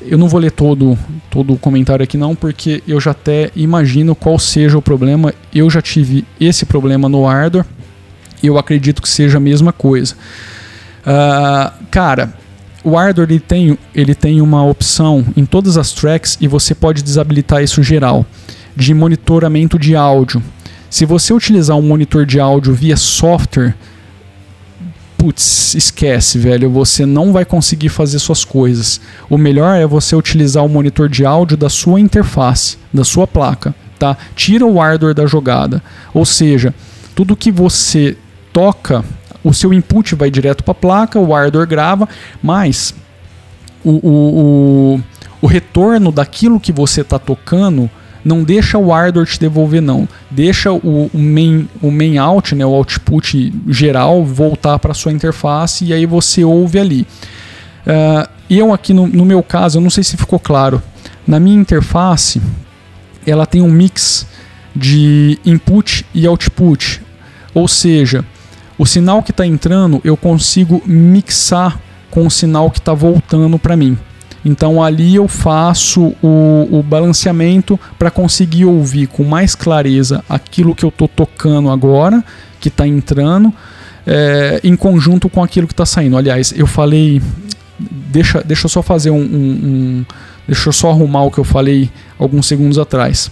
Eu 0.02 0.18
não 0.18 0.28
vou 0.28 0.40
ler 0.40 0.52
todo, 0.52 0.98
todo 1.32 1.54
o 1.54 1.58
comentário 1.58 2.04
aqui 2.04 2.18
não, 2.18 2.36
porque 2.36 2.84
eu 2.88 3.00
já 3.00 3.12
até 3.12 3.50
imagino 3.56 4.14
qual 4.14 4.38
seja 4.38 4.78
o 4.78 4.82
problema. 4.82 5.34
Eu 5.54 5.68
já 5.70 5.82
tive 5.82 6.24
esse 6.40 6.66
problema 6.66 7.10
no 7.10 7.26
hardware 7.26 7.66
e 8.44 8.48
eu 8.48 8.58
acredito 8.58 9.02
que 9.02 9.10
seja 9.10 9.38
a 9.38 9.42
mesma 9.42 9.72
coisa. 9.72 10.14
Uh, 11.02 11.86
cara, 11.90 12.34
o 12.84 12.96
hardware 12.96 13.28
ele 13.30 13.40
tem, 13.40 13.78
ele 13.96 14.14
tem 14.14 14.42
uma 14.42 14.64
opção 14.64 15.26
em 15.36 15.46
todas 15.46 15.78
as 15.78 15.92
tracks 15.92 16.38
e 16.40 16.48
você 16.48 16.76
pode 16.76 17.02
desabilitar 17.02 17.64
isso 17.64 17.82
geral 17.82 18.26
de 18.76 18.94
monitoramento 18.94 19.80
de 19.80 19.96
áudio. 19.96 20.44
Se 20.90 21.06
você 21.06 21.34
utilizar 21.34 21.78
um 21.78 21.82
monitor 21.82 22.26
de 22.26 22.40
áudio 22.40 22.74
via 22.74 22.98
software, 22.98 23.76
putz, 25.18 25.74
esquece, 25.74 26.38
velho, 26.38 26.70
você 26.70 27.06
não 27.06 27.34
vai 27.34 27.44
conseguir 27.44 27.90
fazer 27.90 28.20
suas 28.20 28.46
coisas. 28.46 29.02
O 29.30 29.38
melhor 29.38 29.76
é 29.76 29.88
você 29.88 30.16
utilizar 30.16 30.64
o 30.64 30.70
monitor 30.70 31.10
de 31.10 31.26
áudio 31.26 31.58
da 31.58 31.70
sua 31.70 32.00
interface, 32.00 32.78
da 32.94 33.04
sua 33.04 33.26
placa, 33.26 33.74
tá? 33.98 34.16
Tira 34.36 34.66
o 34.66 34.78
hardware 34.78 35.16
da 35.16 35.26
jogada. 35.26 35.82
Ou 36.14 36.26
seja, 36.26 36.74
tudo 37.16 37.36
que 37.36 37.52
você 37.52 38.16
toca, 38.54 39.04
o 39.44 39.54
seu 39.54 39.74
input 39.74 40.16
vai 40.16 40.30
direto 40.30 40.64
para 40.64 40.74
a 40.74 40.76
placa, 40.76 41.20
o 41.20 41.34
hardware 41.34 41.68
grava, 41.68 42.08
mas 42.42 42.94
o, 43.84 43.92
o, 43.92 44.10
o, 44.94 45.04
o 45.42 45.48
retorno 45.48 46.12
daquilo 46.12 46.60
que 46.60 46.72
você 46.72 47.02
está 47.02 47.18
tocando 47.18 47.90
não 48.26 48.44
deixa 48.44 48.80
o 48.80 48.90
hardware 48.90 49.28
te 49.28 49.40
devolver 49.40 49.82
não, 49.82 50.10
deixa 50.32 50.72
o, 50.72 51.12
o, 51.14 51.18
main, 51.20 51.70
o 51.80 51.92
main 51.92 52.18
out, 52.18 52.56
né, 52.56 52.66
o 52.66 52.74
output 52.74 53.54
geral 53.68 54.26
voltar 54.26 54.80
para 54.80 54.96
sua 54.96 55.12
interface 55.12 55.86
e 55.86 55.94
aí 55.94 56.08
você 56.08 56.44
ouve 56.44 56.80
ali. 56.80 57.08
Uh, 57.86 58.28
eu 58.50 58.74
aqui 58.74 58.94
no, 58.94 59.06
no 59.06 59.24
meu 59.24 59.44
caso, 59.44 59.78
eu 59.78 59.82
não 59.82 59.92
sei 59.92 60.04
se 60.04 60.18
ficou 60.18 60.40
claro, 60.40 60.82
na 61.28 61.40
minha 61.40 61.56
interface 61.56 62.42
ela 63.28 63.46
tem 63.46 63.62
um 63.62 63.70
mix 63.70 64.26
de 64.76 65.40
input 65.46 66.04
e 66.14 66.26
output, 66.26 67.02
ou 67.54 67.68
seja, 67.68 68.26
o 68.76 68.88
sinal 68.88 69.22
que 69.22 69.32
está 69.32 69.46
entrando 69.46 70.02
eu 70.04 70.18
consigo 70.18 70.82
mixar 70.86 71.80
com 72.10 72.26
o 72.26 72.32
sinal 72.32 72.72
que 72.72 72.80
está 72.80 72.94
voltando 72.94 73.60
para 73.60 73.78
mim. 73.78 73.96
Então 74.46 74.82
ali 74.82 75.16
eu 75.16 75.28
faço 75.28 76.14
o, 76.22 76.68
o 76.72 76.84
balanceamento 76.84 77.80
para 77.98 78.12
conseguir 78.12 78.66
ouvir 78.66 79.08
com 79.08 79.24
mais 79.24 79.56
clareza 79.56 80.24
aquilo 80.30 80.76
que 80.76 80.86
eu 80.86 80.90
estou 80.90 81.08
tocando 81.08 81.72
agora, 81.72 82.24
que 82.60 82.68
está 82.68 82.88
entrando, 82.88 83.52
é, 84.06 84.62
em 84.64 84.76
conjunto 84.76 85.28
com 85.28 85.44
aquilo 85.44 85.66
que 85.66 85.74
está 85.74 85.86
saindo. 85.86 86.16
Aliás, 86.16 86.54
eu 86.56 86.68
falei. 86.68 87.20
Deixa, 87.80 88.42
deixa 88.44 88.68
eu 88.68 88.70
só 88.70 88.84
fazer 88.84 89.10
um, 89.10 89.18
um, 89.18 89.24
um. 89.24 90.06
Deixa 90.48 90.70
eu 90.70 90.74
só 90.74 90.92
arrumar 90.92 91.24
o 91.24 91.32
que 91.32 91.40
eu 91.40 91.44
falei 91.44 91.90
alguns 92.20 92.46
segundos 92.46 92.78
atrás. 92.78 93.32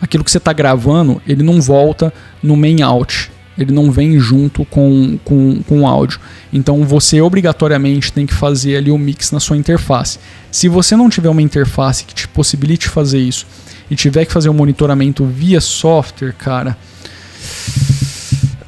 aquilo 0.00 0.22
que 0.22 0.30
você 0.30 0.38
está 0.38 0.52
gravando, 0.52 1.20
ele 1.26 1.42
não 1.42 1.60
volta 1.60 2.14
no 2.40 2.56
main 2.56 2.80
out. 2.80 3.31
Ele 3.56 3.72
não 3.72 3.90
vem 3.90 4.18
junto 4.18 4.64
com, 4.64 5.18
com, 5.24 5.62
com 5.62 5.80
o 5.80 5.86
áudio. 5.86 6.18
Então 6.52 6.84
você 6.84 7.20
obrigatoriamente 7.20 8.12
tem 8.12 8.26
que 8.26 8.34
fazer 8.34 8.76
ali 8.76 8.90
o 8.90 8.98
mix 8.98 9.30
na 9.30 9.40
sua 9.40 9.56
interface. 9.56 10.18
Se 10.50 10.68
você 10.68 10.96
não 10.96 11.10
tiver 11.10 11.28
uma 11.28 11.42
interface 11.42 12.04
que 12.04 12.14
te 12.14 12.26
possibilite 12.28 12.88
fazer 12.88 13.18
isso 13.18 13.46
e 13.90 13.96
tiver 13.96 14.24
que 14.24 14.32
fazer 14.32 14.48
o 14.48 14.52
um 14.52 14.56
monitoramento 14.56 15.24
via 15.24 15.60
software, 15.60 16.32
cara. 16.32 16.76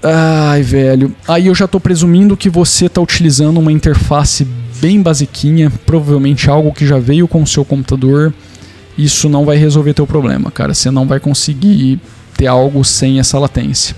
Ai, 0.03 0.62
velho. 0.62 1.14
Aí 1.27 1.47
eu 1.47 1.55
já 1.55 1.64
estou 1.64 1.81
presumindo 1.81 2.37
que 2.37 2.51
você 2.51 2.87
está 2.87 3.01
utilizando 3.01 3.59
uma 3.59 3.73
interface 3.73 4.47
bem 4.79 5.01
basiquinha, 5.01 5.73
provavelmente 5.87 6.51
algo 6.51 6.75
que 6.75 6.87
já 6.87 6.99
veio 6.99 7.27
com 7.27 7.42
o 7.42 7.47
seu 7.47 7.64
computador. 7.64 8.35
Isso 8.99 9.31
não 9.31 9.47
vai 9.47 9.57
resolver 9.57 9.94
teu 9.94 10.07
problema, 10.07 10.51
cara. 10.51 10.75
Você 10.75 10.90
não 10.90 11.07
vai 11.07 11.18
conseguir 11.18 11.99
ter 12.37 12.47
algo 12.47 12.85
sem 12.85 13.18
essa 13.18 13.38
latência. 13.38 13.97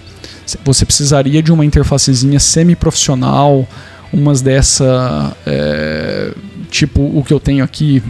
Você 0.64 0.84
precisaria 0.84 1.42
de 1.42 1.52
uma 1.52 1.64
interfacezinha 1.64 2.38
semi-profissional, 2.38 3.66
umas 4.12 4.40
dessa, 4.40 5.36
é, 5.46 6.32
tipo 6.70 7.00
o 7.00 7.24
que 7.24 7.32
eu 7.32 7.40
tenho 7.40 7.64
aqui. 7.64 8.02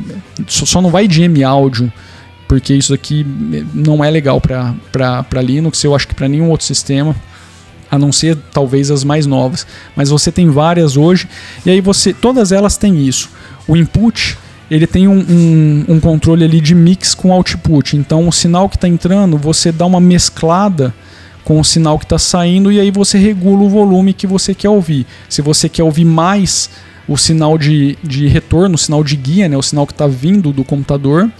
Só 0.46 0.82
não 0.82 0.90
vai 0.90 1.08
de 1.08 1.22
M 1.22 1.42
áudio, 1.42 1.92
porque 2.46 2.74
isso 2.74 2.92
aqui 2.92 3.26
não 3.72 4.04
é 4.04 4.10
legal 4.10 4.40
para 4.40 5.42
Linux. 5.42 5.82
Eu 5.82 5.94
acho 5.94 6.06
que 6.06 6.14
para 6.14 6.28
nenhum 6.28 6.50
outro 6.50 6.66
sistema 6.66 7.14
a 7.90 7.98
não 7.98 8.12
ser 8.12 8.36
talvez 8.52 8.90
as 8.90 9.04
mais 9.04 9.26
novas. 9.26 9.66
Mas 9.94 10.10
você 10.10 10.30
tem 10.30 10.50
várias 10.50 10.96
hoje, 10.96 11.28
e 11.64 11.70
aí 11.70 11.80
você. 11.80 12.12
Todas 12.12 12.52
elas 12.52 12.76
têm 12.76 13.06
isso. 13.06 13.30
O 13.66 13.76
input 13.76 14.36
ele 14.70 14.86
tem 14.86 15.06
um, 15.06 15.18
um, 15.18 15.84
um 15.88 16.00
controle 16.00 16.44
ali 16.44 16.60
de 16.60 16.74
mix 16.74 17.14
com 17.14 17.32
output. 17.32 17.96
Então 17.96 18.26
o 18.26 18.32
sinal 18.32 18.68
que 18.68 18.76
está 18.76 18.88
entrando, 18.88 19.36
você 19.38 19.70
dá 19.70 19.86
uma 19.86 20.00
mesclada 20.00 20.92
com 21.46 21.60
o 21.60 21.64
sinal 21.64 21.96
que 21.96 22.04
está 22.04 22.18
saindo 22.18 22.72
e 22.72 22.80
aí 22.80 22.90
você 22.90 23.16
regula 23.16 23.62
o 23.62 23.68
volume 23.68 24.12
que 24.12 24.26
você 24.26 24.52
quer 24.52 24.68
ouvir. 24.68 25.06
Se 25.28 25.40
você 25.40 25.68
quer 25.68 25.84
ouvir 25.84 26.04
mais 26.04 26.68
o 27.06 27.16
sinal 27.16 27.56
de, 27.56 27.96
de 28.02 28.26
retorno, 28.26 28.74
o 28.74 28.78
sinal 28.78 29.04
de 29.04 29.14
guia, 29.14 29.48
né, 29.48 29.56
o 29.56 29.62
sinal 29.62 29.86
que 29.86 29.92
está 29.92 30.08
vindo 30.08 30.52
do 30.52 30.64
computador, 30.64 31.30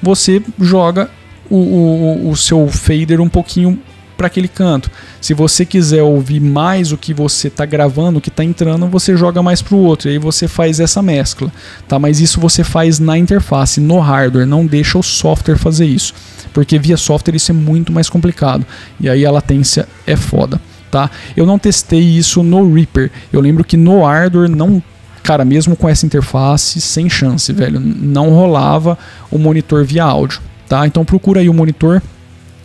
você 0.00 0.40
joga 0.60 1.10
o, 1.50 1.56
o, 1.56 2.30
o 2.30 2.36
seu 2.36 2.68
fader 2.68 3.20
um 3.20 3.28
pouquinho 3.28 3.76
para 4.16 4.26
aquele 4.26 4.48
canto. 4.48 4.90
Se 5.20 5.34
você 5.34 5.64
quiser 5.64 6.02
ouvir 6.02 6.40
mais 6.40 6.92
o 6.92 6.96
que 6.96 7.12
você 7.12 7.48
está 7.48 7.66
gravando, 7.66 8.18
o 8.18 8.20
que 8.20 8.28
está 8.28 8.42
entrando, 8.42 8.86
você 8.86 9.16
joga 9.16 9.42
mais 9.42 9.60
para 9.60 9.74
o 9.74 9.78
outro. 9.78 10.08
E 10.08 10.12
aí 10.12 10.18
você 10.18 10.48
faz 10.48 10.80
essa 10.80 11.02
mescla, 11.02 11.52
tá? 11.86 11.98
Mas 11.98 12.20
isso 12.20 12.40
você 12.40 12.64
faz 12.64 12.98
na 12.98 13.18
interface, 13.18 13.80
no 13.80 13.98
hardware. 13.98 14.46
Não 14.46 14.66
deixa 14.66 14.98
o 14.98 15.02
software 15.02 15.56
fazer 15.56 15.86
isso, 15.86 16.14
porque 16.52 16.78
via 16.78 16.96
software 16.96 17.36
isso 17.36 17.50
é 17.50 17.54
muito 17.54 17.92
mais 17.92 18.08
complicado. 18.08 18.64
E 18.98 19.08
aí 19.08 19.26
a 19.26 19.30
latência 19.30 19.86
é 20.06 20.16
foda, 20.16 20.60
tá? 20.90 21.10
Eu 21.36 21.44
não 21.44 21.58
testei 21.58 22.00
isso 22.00 22.42
no 22.42 22.72
Reaper. 22.72 23.10
Eu 23.32 23.40
lembro 23.40 23.64
que 23.64 23.76
no 23.76 24.04
hardware 24.04 24.48
não 24.48 24.82
cara, 25.22 25.44
mesmo 25.44 25.74
com 25.74 25.88
essa 25.88 26.06
interface, 26.06 26.80
sem 26.80 27.10
chance, 27.10 27.52
velho. 27.52 27.80
Não 27.80 28.30
rolava 28.30 28.96
o 29.28 29.36
monitor 29.36 29.84
via 29.84 30.04
áudio, 30.04 30.40
tá? 30.68 30.86
Então 30.86 31.04
procura 31.04 31.40
aí 31.40 31.48
o 31.48 31.54
monitor 31.54 32.00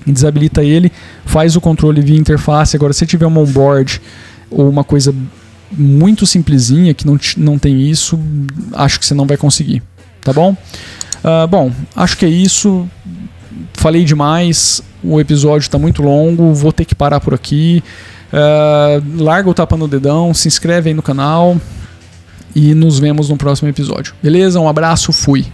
desabilita 0.06 0.64
ele, 0.64 0.92
faz 1.26 1.56
o 1.56 1.62
controle 1.62 2.02
via 2.02 2.18
interface. 2.18 2.76
Agora, 2.76 2.94
se 2.94 3.06
tiver 3.06 3.28
um 3.28 3.38
onboard 3.38 4.02
ou 4.50 4.70
uma 4.70 4.84
coisa 4.84 5.14
muito 5.72 6.26
simplesinha 6.26 6.94
que 6.94 7.06
não, 7.06 7.18
não 7.38 7.58
tem 7.58 7.82
isso, 7.90 8.20
acho 8.74 9.00
que 9.00 9.06
você 9.06 9.14
não 9.14 9.26
vai 9.26 9.38
conseguir, 9.38 9.82
tá 10.22 10.34
bom? 10.34 10.56
Uh, 11.24 11.48
bom, 11.48 11.72
acho 11.96 12.18
que 12.18 12.26
é 12.26 12.30
isso. 12.30 12.88
Falei 13.74 14.04
demais, 14.04 14.82
o 15.04 15.20
episódio 15.20 15.66
está 15.66 15.78
muito 15.78 16.02
longo, 16.02 16.54
vou 16.54 16.72
ter 16.72 16.86
que 16.86 16.96
parar 16.96 17.20
por 17.20 17.34
aqui. 17.34 17.84
Uh, 18.32 19.24
larga 19.24 19.50
o 19.50 19.54
tapa 19.54 19.76
no 19.78 19.88
dedão, 19.88 20.34
se 20.34 20.48
inscreve 20.48 20.90
aí 20.90 20.94
no 20.94 21.02
canal 21.02 21.58
e 22.56 22.74
nos 22.74 23.00
vemos 23.00 23.30
no 23.30 23.38
próximo 23.38 23.70
episódio. 23.70 24.14
Beleza? 24.22 24.60
Um 24.60 24.68
abraço, 24.68 25.12
fui. 25.12 25.46